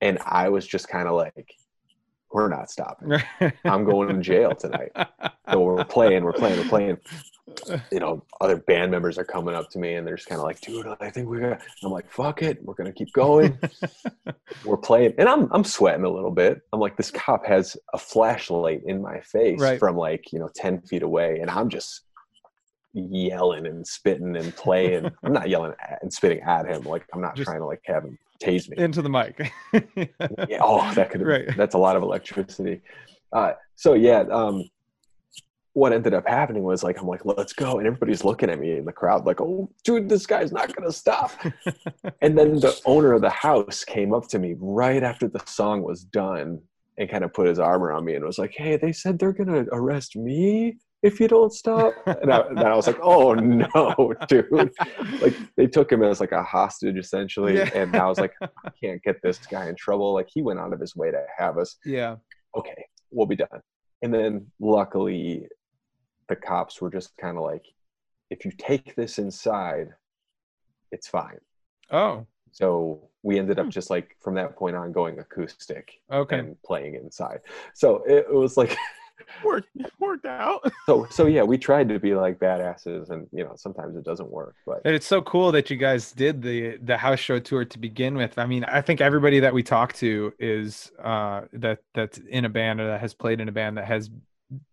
[0.00, 1.54] And I was just kind of like,
[2.32, 3.12] we're not stopping.
[3.64, 4.92] I'm going to jail tonight.
[5.50, 6.98] So we're playing, we're playing, we're playing.
[7.92, 10.44] You know, other band members are coming up to me and they're just kind of
[10.44, 13.56] like, dude, I think we're gonna I'm like, fuck it, we're gonna keep going.
[14.64, 15.14] we're playing.
[15.16, 16.60] And I'm I'm sweating a little bit.
[16.72, 19.78] I'm like, this cop has a flashlight in my face Right.
[19.78, 22.02] from like, you know, 10 feet away, and I'm just
[22.96, 25.10] yelling and spitting and playing.
[25.24, 26.82] I'm not yelling at and spitting at him.
[26.82, 29.50] Like I'm not Just- trying to like have him tase me Into the mic.
[30.48, 31.56] yeah, oh that could Right.
[31.56, 32.82] that's a lot of electricity
[33.32, 34.62] uh, so yeah um,
[35.72, 38.76] what ended up happening was like i'm like let's go and everybody's looking at me
[38.76, 41.32] in the crowd like oh dude this guy's not gonna stop
[42.22, 45.82] and then the owner of the house came up to me right after the song
[45.82, 46.60] was done
[46.98, 49.32] and kind of put his arm around me and was like hey they said they're
[49.32, 54.14] gonna arrest me if you don't stop and I, then I was like oh no
[54.28, 54.46] dude
[55.20, 57.68] like they took him as like a hostage essentially Yeah.
[57.74, 60.12] and i was like I can't get this guy in trouble.
[60.14, 61.76] Like he went out of his way to have us.
[61.84, 62.16] yeah.
[62.56, 63.60] Okay, we'll be done.
[64.02, 65.46] And then luckily,
[66.28, 67.64] the cops were just kind of like,
[68.30, 69.88] if you take this inside,
[70.92, 71.38] it's fine.
[71.90, 73.66] Oh, So we ended Hmm.
[73.66, 76.38] up just like from that point on going acoustic okay.
[76.40, 77.40] and playing inside.
[77.74, 78.76] So it, it was like,
[79.44, 80.70] worked worked out.
[80.86, 84.30] so so yeah, we tried to be like badasses, and you know sometimes it doesn't
[84.30, 87.64] work, but And it's so cool that you guys did the the house show tour
[87.64, 88.38] to begin with.
[88.38, 92.48] I mean, I think everybody that we talk to is uh that that's in a
[92.48, 94.10] band or that has played in a band that has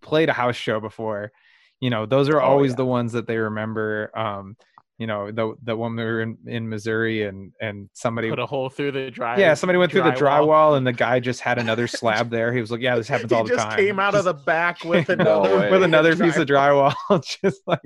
[0.01, 1.31] played a house show before.
[1.79, 2.77] You know, those are Oh, always yeah.
[2.77, 4.09] the ones that they remember.
[4.17, 4.55] Um,
[4.99, 8.45] you know, the the one we were in, in Missouri and and somebody Put a
[8.45, 9.37] hole through the dry.
[9.39, 10.77] yeah, somebody went through the drywall.
[10.77, 12.53] and the guy just had another slab there.
[12.53, 14.83] He was like, "Yeah, this happens all the just time." came out of the back
[14.85, 16.93] with another with another piece of drywall,
[17.41, 17.81] just like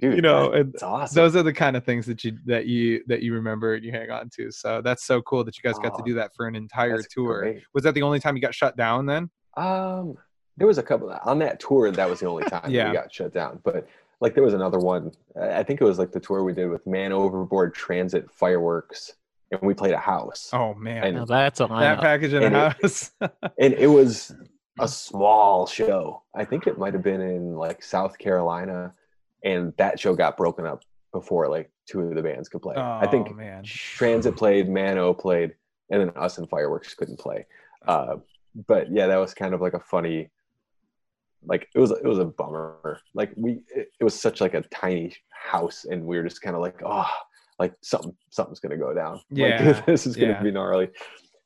[0.00, 1.14] dude, you know, it's awesome.
[1.14, 3.90] those are the kind of things that you that you that you remember and you
[3.90, 4.50] hang on to.
[4.52, 7.12] So that's so cool that you guys got to do that for an entire That's
[7.14, 7.40] tour.
[7.40, 7.62] great.
[7.74, 9.30] Was that the only time you got shut down then?
[9.56, 10.16] Um,
[10.58, 11.90] there was a couple on that tour.
[11.90, 12.88] That was the only time Yeah.
[12.90, 13.58] we got shut down.
[13.64, 13.88] But
[14.22, 15.12] like, there was another one.
[15.40, 19.12] I I think it was like the tour we did with Man Overboard Transit Fireworks,
[19.50, 22.46] and we played a house, Oh man, And- Now that's a that package in a
[22.46, 23.10] and it- house.
[23.58, 24.34] and it was
[24.78, 26.22] a small show.
[26.34, 28.94] I think it might have been in like South Carolina,
[29.44, 32.76] and that show got broken up before like two of the bands could play.
[32.76, 33.64] I Oh, think man.
[33.64, 35.54] Transit played, Mano played,
[35.90, 37.44] and then us and Fireworks couldn't play.
[37.86, 38.16] Uh,
[38.66, 40.30] but yeah, that was kind of like a funny,
[41.44, 43.00] like it was it was a bummer.
[43.14, 46.54] Like we, it, it was such like a tiny house, and we were just kind
[46.56, 47.10] of like, oh,
[47.58, 49.20] like something something's gonna go down.
[49.30, 50.42] Yeah, like, this is gonna yeah.
[50.42, 50.88] be gnarly.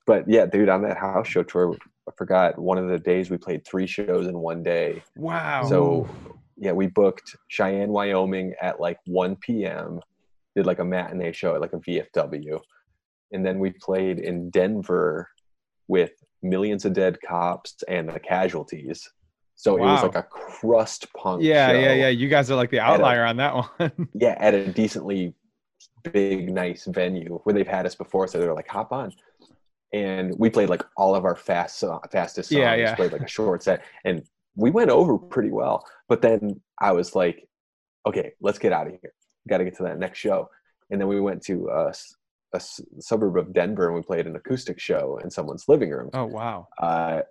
[0.06, 1.76] But yeah, dude, on that house show tour,
[2.08, 5.02] I forgot one of the days we played three shows in one day.
[5.16, 5.64] wow.
[5.68, 6.08] So
[6.56, 10.00] yeah, we booked Cheyenne, Wyoming at like 1 p.m.
[10.54, 12.60] Did like a matinee show at like a VFW,
[13.32, 15.28] and then we played in Denver
[15.88, 19.10] with Millions of Dead Cops and the Casualties.
[19.58, 21.42] So it was like a crust punk.
[21.42, 21.92] yeah, yeah, show.
[21.94, 22.08] yeah.
[22.08, 24.08] You guys are like the At a- outlier on that one.
[24.14, 25.34] Yeah, at a decently
[26.12, 29.12] big, nice venue where they've had us before, so they're like, hop on.
[29.92, 31.82] And we played like all of our fast,
[32.12, 32.58] fastest songs.
[32.60, 32.94] Yeah, yeah.
[32.94, 34.22] Played like a short set, and
[34.56, 35.84] we went over pretty well.
[36.08, 37.48] But then I was like,
[38.06, 39.12] okay, let's get out of here.
[39.48, 40.48] Got to get to that next show.
[40.90, 41.92] And then we went to a
[43.00, 46.10] suburb of Denver, and we played an acoustic show in someone's living room.
[46.14, 46.68] oh wow.
[46.78, 47.22] Uh,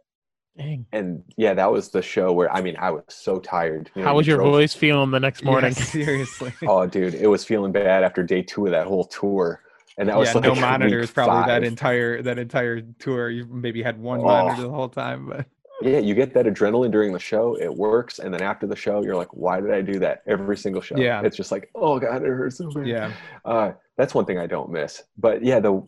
[0.58, 0.86] Dang.
[0.94, 3.92] and yeah, that was the show where I mean, I was so tired.
[3.96, 5.74] You know, How was your drove- voice feeling the next morning?
[5.78, 6.54] Yeah, seriously.
[6.68, 9.62] Oh, dude, it was feeling bad after day two of that whole tour,
[9.98, 13.30] and that was yeah, like no monitors probably that entire that entire tour.
[13.30, 14.24] You maybe had one Oh.
[14.24, 15.46] monitor the whole time, but
[15.82, 19.04] Yeah, you get that adrenaline during the show, it works, and then after the show,
[19.04, 20.96] you're like, "Why did I do that?" Every single show.
[20.98, 21.22] Yeah.
[21.26, 23.12] it's just like, "Oh God, it hurts so bad." yeah.
[23.44, 25.04] uh, that's one thing I don't miss.
[25.18, 25.86] But yeah, the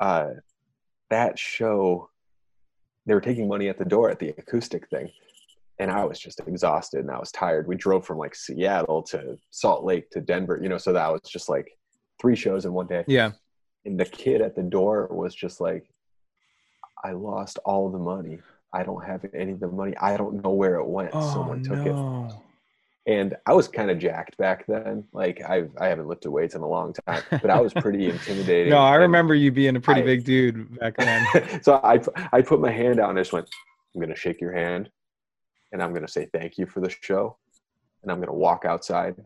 [0.00, 0.30] uh,
[1.10, 2.07] that show,
[3.08, 5.10] they were taking money at the door at the acoustic thing,
[5.78, 7.66] and I was just exhausted and I was tired.
[7.66, 11.22] We drove from like Seattle to Salt Lake to Denver, you know, so that was
[11.22, 11.76] just like
[12.20, 13.04] three shows in one day.
[13.08, 13.32] Yeah.
[13.86, 15.88] And the kid at the door was just like,
[17.02, 18.40] "I lost all the money.
[18.74, 19.96] I don't have any of the money.
[19.96, 21.10] I don't know where it went.
[21.14, 22.38] Oh Someone took it."
[23.08, 25.02] And I was kind of jacked back then.
[25.12, 28.70] Like I I haven't lifted weights in a long time, but I was pretty intimidating.
[28.70, 31.62] No, I remember you being a pretty I- big dude back then.
[31.62, 32.00] so I
[32.32, 33.48] I put my hand out and I just went.
[33.94, 34.90] I'm gonna shake your hand,
[35.72, 37.38] and I'm gonna say thank you for the show,
[38.02, 39.16] and I'm gonna walk outside,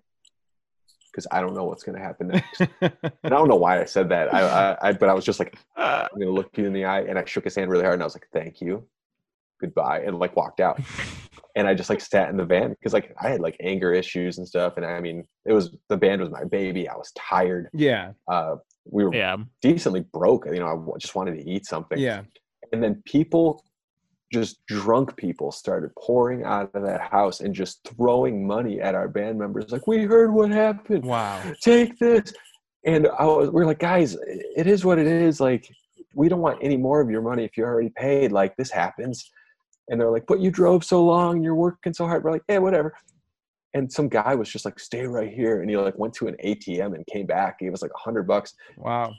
[1.10, 2.60] because I don't know what's going to happen next.
[2.80, 4.32] and I don't know why I said that.
[4.32, 6.86] I, I, I, but I was just like, I'm going to look you in the
[6.86, 8.86] eye, and I shook his hand really hard, and I was like, thank you,
[9.60, 10.80] goodbye, and like walked out.
[11.56, 14.38] And I just like sat in the van because like I had like anger issues
[14.38, 16.88] and stuff, and I mean, it was the band was my baby.
[16.88, 17.68] I was tired.
[17.72, 18.56] yeah, Uh,
[18.90, 19.36] we were yeah.
[19.60, 20.46] decently broke.
[20.46, 21.98] You know, I just wanted to eat something.
[21.98, 22.22] yeah.
[22.72, 23.62] And then people,
[24.32, 29.06] just drunk people, started pouring out of that house and just throwing money at our
[29.08, 29.70] band members.
[29.70, 31.04] Like, we heard what happened.
[31.04, 31.42] Wow.
[31.60, 32.32] Take this.
[32.86, 34.16] And I was, we're like, guys,
[34.56, 35.38] it is what it is.
[35.38, 35.68] Like,
[36.14, 38.32] we don't want any more of your money if you're already paid.
[38.32, 39.30] Like, this happens.
[39.88, 42.24] And they're like, but you drove so long, you're working so hard.
[42.24, 42.94] We're like, yeah, whatever.
[43.74, 45.60] And some guy was just like, stay right here.
[45.60, 47.56] And he like went to an ATM and came back.
[47.60, 49.14] He was like a hundred bucks Wow.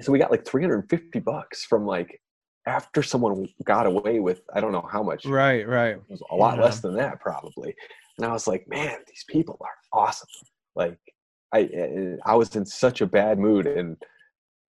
[0.00, 2.20] so we got like 350 bucks from like
[2.66, 5.96] after someone got away with i don't know how much Right, right.
[5.96, 6.62] it was a lot Yeah.
[6.64, 7.74] less than that probably
[8.18, 10.28] and i was like man these people are awesome
[10.76, 10.96] like
[11.52, 13.96] i eh, i was in such a bad mood and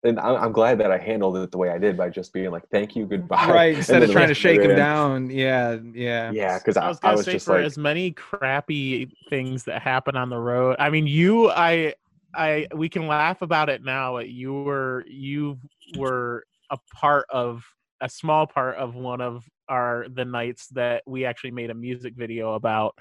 [0.04, 2.50] and I- i'm glad that i handled it the way i did by just being
[2.50, 3.76] like thank you goodbye Right.
[3.82, 4.76] Instead of trying to shake him ran.
[4.76, 5.30] down.
[5.30, 6.30] Yeah, yeah.
[6.30, 9.10] yeah because I I, was I gonna was say just for like as many crappy
[9.28, 10.76] things that happen on the road.
[10.78, 11.94] I mean, you, I,
[12.34, 15.58] I, we can laugh about it now, but you were, you
[15.96, 17.64] were a part of
[18.00, 22.14] a small part of one of our the nights that we actually made a music
[22.14, 22.96] video about.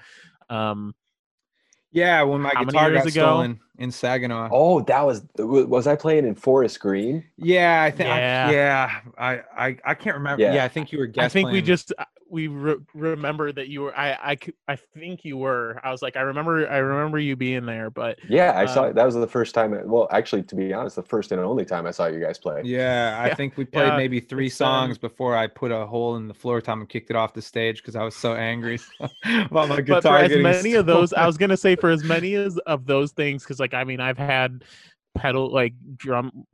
[0.50, 0.94] Um,
[1.92, 3.22] Yeah, when my guitar years got ago?
[3.22, 4.48] stolen in Saginaw.
[4.52, 8.08] oh that was was i playing in forest green Yeah, I think.
[8.08, 8.50] Yeah.
[8.50, 9.00] Yeah, yeah.
[9.16, 10.42] I, I, I can't remember.
[10.42, 10.54] Yeah.
[10.54, 11.06] Yeah, I think you were.
[11.06, 13.96] Guest I think we just uh, we re- remember that you were.
[13.96, 15.80] I, I I think you were.
[15.82, 18.94] I was like, I remember, I remember you being there, but yeah i saw Um,
[18.94, 21.86] that was the first time well actually to be honest the first and only time
[21.86, 23.34] i saw you guys play Yeah, I Yeah.
[23.34, 26.28] think we played Yeah, maybe three it's, um, songs before I put a hole in
[26.28, 28.78] the floor tom and kicked it off the stage because I was so angry
[29.50, 31.90] about my guitar but for as getting many of those, I was gonna say for
[31.90, 34.64] as many as of those things, because like I mean, I've had
[35.16, 36.44] pedal like drum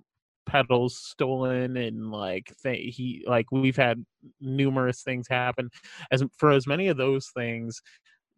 [0.47, 4.05] pedals stolen and like he like we've had
[4.41, 5.71] numerous things happen.
[6.11, 7.81] As for as many of those things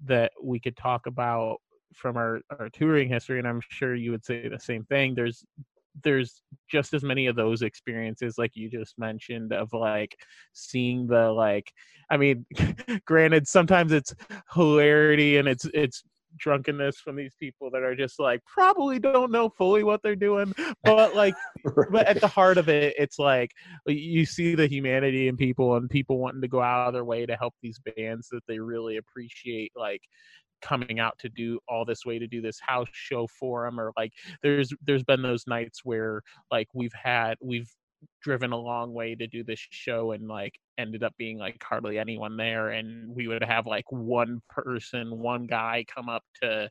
[0.04, 1.58] that we could talk about
[1.94, 5.14] from our our touring history, and I'm sure you would say the same thing.
[5.14, 5.44] There's
[6.02, 10.16] there's just as many of those experiences like you just mentioned of like
[10.52, 11.72] seeing the like
[12.10, 12.44] i mean
[13.06, 14.14] granted sometimes it's
[14.52, 16.02] hilarity and it's it's
[16.36, 20.52] drunkenness from these people that are just like probably don't know fully what they're doing
[20.84, 21.34] but like
[21.90, 23.50] but at the heart of it it's like
[23.86, 27.26] you see the humanity in people and people wanting to go out of their way
[27.26, 30.02] to help these bands that they really appreciate like
[30.62, 33.92] coming out to do all this way to do this house show for them or
[33.96, 34.12] like
[34.42, 37.70] there's there's been those nights where like we've had we've
[38.22, 41.98] driven a long way to do this show and like ended up being like hardly
[41.98, 46.68] anyone there and we would have like one person one guy come up to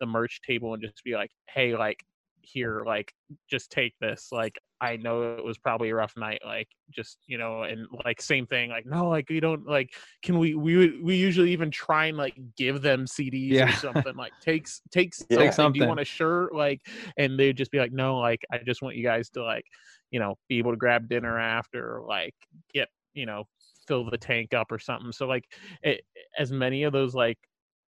[0.00, 2.04] the merch table and just be like hey like
[2.42, 3.12] here like
[3.50, 7.38] just take this like i know it was probably a rough night like just you
[7.38, 9.90] know and like same thing like no like we don't like
[10.22, 13.68] can we we we usually even try and like give them cds Yeah.
[13.70, 15.50] or something like takes takes Yeah.
[15.50, 15.72] something.
[15.72, 16.80] Take do you want a shirt like
[17.16, 19.64] and they'd just be like no like i just want you guys to like
[20.10, 22.34] you know be able to grab dinner after or like
[22.74, 23.44] get you know
[23.88, 25.44] fill the tank up or something so like
[25.82, 26.02] it,
[26.38, 27.38] as many of those like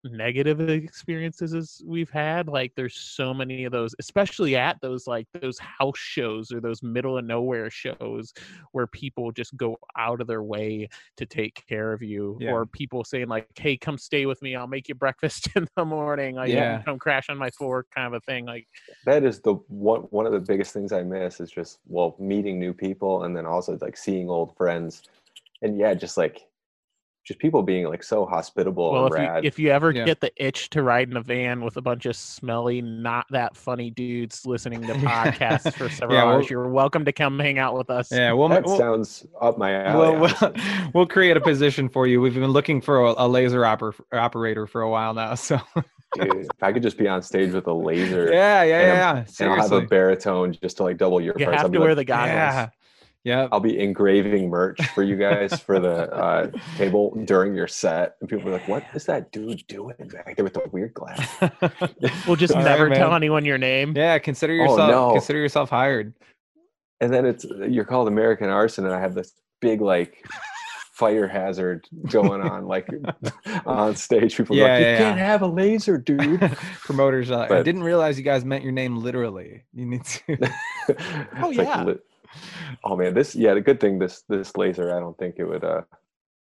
[0.03, 5.27] negative experiences as we've had like there's so many of those especially at those like
[5.41, 8.33] those house shows or those middle of nowhere shows
[8.71, 10.87] where people just go out of their way
[11.17, 12.51] to take care of you Yeah.
[12.51, 15.85] or people saying like hey come stay with me i'll make you breakfast in the
[15.85, 16.81] morning like Yeah.
[16.83, 18.67] come crash on my floor kind of a thing like
[19.05, 22.59] that is the one one of the biggest things I miss is just well meeting
[22.59, 25.03] new people and then also like seeing old friends
[25.61, 26.41] and yeah just like
[27.27, 30.05] just people being like so hospitable well and if you, if you ever Yeah.
[30.05, 33.57] get the itch to ride in a van with a bunch of smelly not that
[33.57, 37.59] funny dudes listening to podcasts for several Yeah, well- hours you're welcome to come hang
[37.59, 40.17] out with us Yeah, we'll, that we'll, sounds up my alley.
[40.17, 40.53] we'll, we'll,
[40.93, 42.21] we'll create a position for you.
[42.21, 45.35] We've been looking for a, a laser oper, operator for a while now.
[45.47, 45.59] So
[46.15, 49.11] Dude, if I could just be on stage with a laser yeah, yeah, And yeah,
[49.11, 49.25] a- yeah.
[49.41, 51.57] and I'll have a baritone just to like double your you price.
[51.57, 52.69] I'll have to wear like, the goggles Yeah.
[53.27, 53.49] Yeah.
[53.51, 58.29] I'll be engraving merch for you guys for the uh, table during your set, and
[58.29, 61.27] people are like, "What is that dude doing back there with the weird glass?"
[62.25, 63.17] we'll just All right, never tell man.
[63.17, 65.11] anyone your name Yeah, consider Oh, yourself no.
[65.11, 66.13] consider yourself hired.
[67.01, 70.25] And then it's you're called American Arson, and I have this big like
[70.93, 72.87] fire hazard going on like
[73.65, 74.37] on stage.
[74.37, 75.25] People are Yeah, like, "You yeah, can't yeah.
[75.25, 76.39] have a laser, dude."
[76.85, 79.63] Promoters, uh, I didn't realize you guys meant your name literally.
[79.73, 80.21] You need to.
[81.41, 81.83] Oh, It's like yeah.
[81.83, 82.03] lit-
[82.83, 83.53] oh man, this yeah.
[83.53, 85.81] The good thing this this laser, I don't think it would uh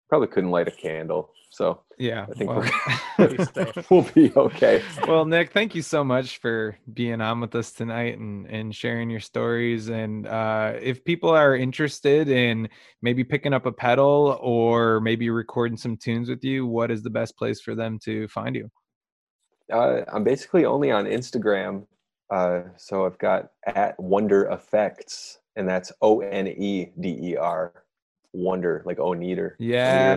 [0.09, 1.31] probably couldn't light a candle.
[1.51, 2.27] So Yeah.
[2.29, 4.83] I think well- we'll be okay.
[5.07, 9.09] well, Nick, thank you so much for being on with us tonight and, and sharing
[9.11, 9.89] your stories.
[9.89, 12.69] And uh, if people are interested in
[13.03, 17.11] maybe picking up a pedal or maybe recording some tunes with you, what is the
[17.11, 18.71] best place for them to find you?
[19.73, 21.87] Uh, I'm basically only on Instagram.
[22.31, 27.73] Uh, so I've got at Oneder Effects, and that's O N E D E R,
[28.33, 29.57] Wonder, like O Neater.
[29.59, 30.17] Yeah.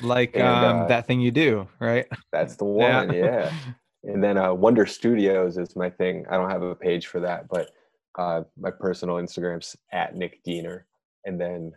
[0.00, 2.06] Like And, um, uh, that thing you do, right?
[2.32, 3.52] That's the one, yeah.
[4.06, 6.26] And then uh, Oneder Studios is my thing.
[6.28, 7.70] I don't have a page for that, but
[8.18, 10.84] uh, my personal Instagram's at Nick Diener.
[11.24, 11.72] And then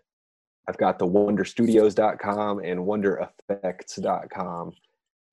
[0.68, 4.74] I've got the onederstudios.com and onedereffects.com.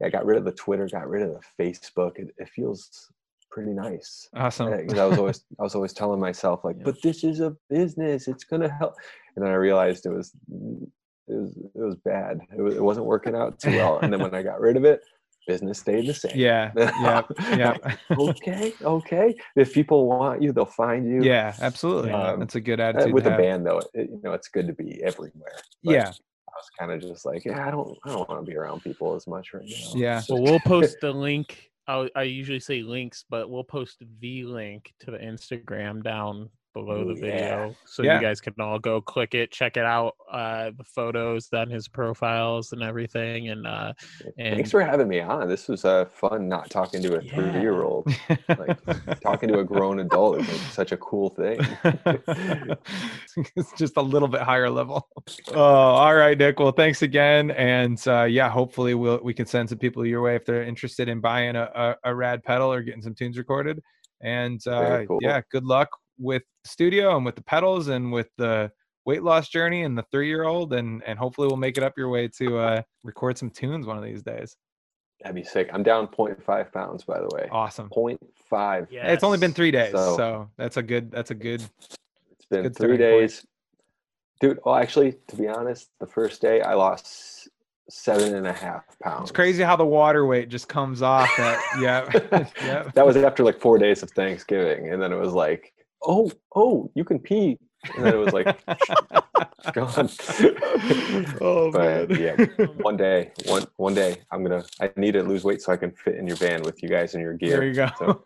[0.05, 2.17] I got rid of the Twitter, got rid of the Facebook.
[2.17, 3.11] It, it feels
[3.55, 4.29] pretty nice.
[4.35, 4.71] awesome.
[4.77, 6.85] because I was always I was always telling myself like, Yeah.
[6.85, 8.27] but this is a business.
[8.29, 8.95] It's gonna help.
[9.37, 10.33] And then I realized it was
[11.29, 12.41] it was it was bad.
[12.59, 13.99] It, was, it wasn't working out too well.
[14.01, 15.01] And then when I got rid of it,
[15.47, 16.33] business stayed the same.
[16.35, 16.73] Yeah.
[16.77, 17.27] Yep.
[17.57, 17.99] Yep.
[18.19, 18.75] okay.
[18.83, 19.35] Okay.
[19.57, 21.23] If people want you, they'll find you.
[21.23, 21.55] yeah.
[21.61, 22.11] Absolutely.
[22.13, 23.13] Um, That's a good Uh, attitude.
[23.15, 25.53] with to a band though, it, you know, it's good to be everywhere.
[25.85, 26.09] But Yeah.
[26.09, 28.83] I was kind of just like, yeah, I don't, I don't want to be around
[28.83, 29.93] people as much right now.
[29.95, 30.23] Yeah.
[30.29, 31.71] Well, we'll post the link.
[31.87, 37.09] I, I usually say links, but we'll post the link to the Instagram down below
[37.09, 37.33] Ooh, the yeah.
[37.33, 38.17] video, so Yeah.
[38.17, 41.89] you guys can all go click it, check it out, uh, the photos on his
[41.89, 43.95] profiles and everything, and uh,
[44.37, 45.49] Thanks for having me on.
[45.49, 46.49] This was uh, fun.
[46.49, 47.35] Not talking to a Yeah.
[47.35, 48.09] three-year-old.
[48.49, 51.61] like talking to a grown adult is like such a cool thing.
[53.57, 55.09] it's just a little bit higher level.
[55.53, 56.59] Oh, all right, Nick.
[56.59, 60.35] Well, thanks again, and uh, yeah, hopefully we'll we can send some people your way
[60.35, 63.81] if they're interested in buying a, a, a rad pedal or getting some tunes recorded.
[64.21, 65.19] And uh, cool.
[65.21, 68.71] yeah, good luck with studio and with the pedals and with the
[69.07, 71.95] weight loss journey and the three year old, and and hopefully we'll make it up
[71.97, 74.57] your way to uh, record some tunes one of these days.
[75.21, 75.71] That'd be sick.
[75.73, 77.49] I'm down 0.5 pounds, by the way.
[77.51, 77.89] Awesome.
[77.89, 78.89] 0.5.
[78.91, 81.11] yeah, It's only been three days, so, So- that's a good.
[81.11, 81.63] That's a good.
[81.63, 81.97] It's
[82.51, 83.21] been good three starting point.
[83.31, 83.47] days.
[84.41, 87.49] Dude, well, actually, to be honest, the first day I lost
[87.89, 89.25] seven and a half pounds.
[89.25, 91.31] It's crazy how the water weight just comes off.
[91.37, 92.91] That yeah, yeah.
[92.95, 94.91] that was after like four days of Thanksgiving.
[94.91, 95.74] And then it was like,
[96.07, 97.59] oh, oh, you can pee.
[97.97, 98.47] And then it was like,
[99.73, 100.09] gone.
[101.41, 102.21] oh but man.
[102.21, 104.65] yeah, one day, one one day, I'm gonna.
[104.81, 107.15] I need to lose weight so I can fit in your van with you guys
[107.15, 107.59] and your gear.
[107.59, 108.23] There you go.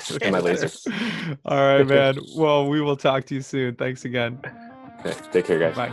[0.00, 0.70] So, and my laser.
[1.44, 2.18] All right, man.
[2.36, 3.76] Well, we will talk to you soon.
[3.76, 4.40] Thanks again.
[5.00, 5.76] okay, take care, guys.
[5.76, 5.92] Bye.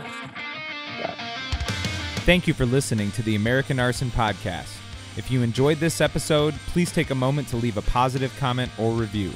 [2.24, 4.74] Thank you for listening to the American Arson Podcast.
[5.16, 8.92] If you enjoyed this episode, please take a moment to leave a positive comment or
[8.92, 9.30] review.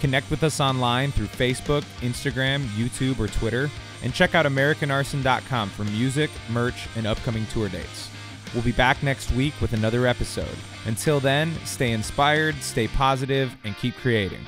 [0.00, 3.70] Connect with us online through Facebook, Instagram, YouTube, or Twitter,
[4.02, 8.10] and check out AmericanArson.com for music, merch, and upcoming tour dates.
[8.54, 10.56] We'll be back next week with another episode.
[10.86, 14.44] Until then, stay inspired, stay positive, and keep creating.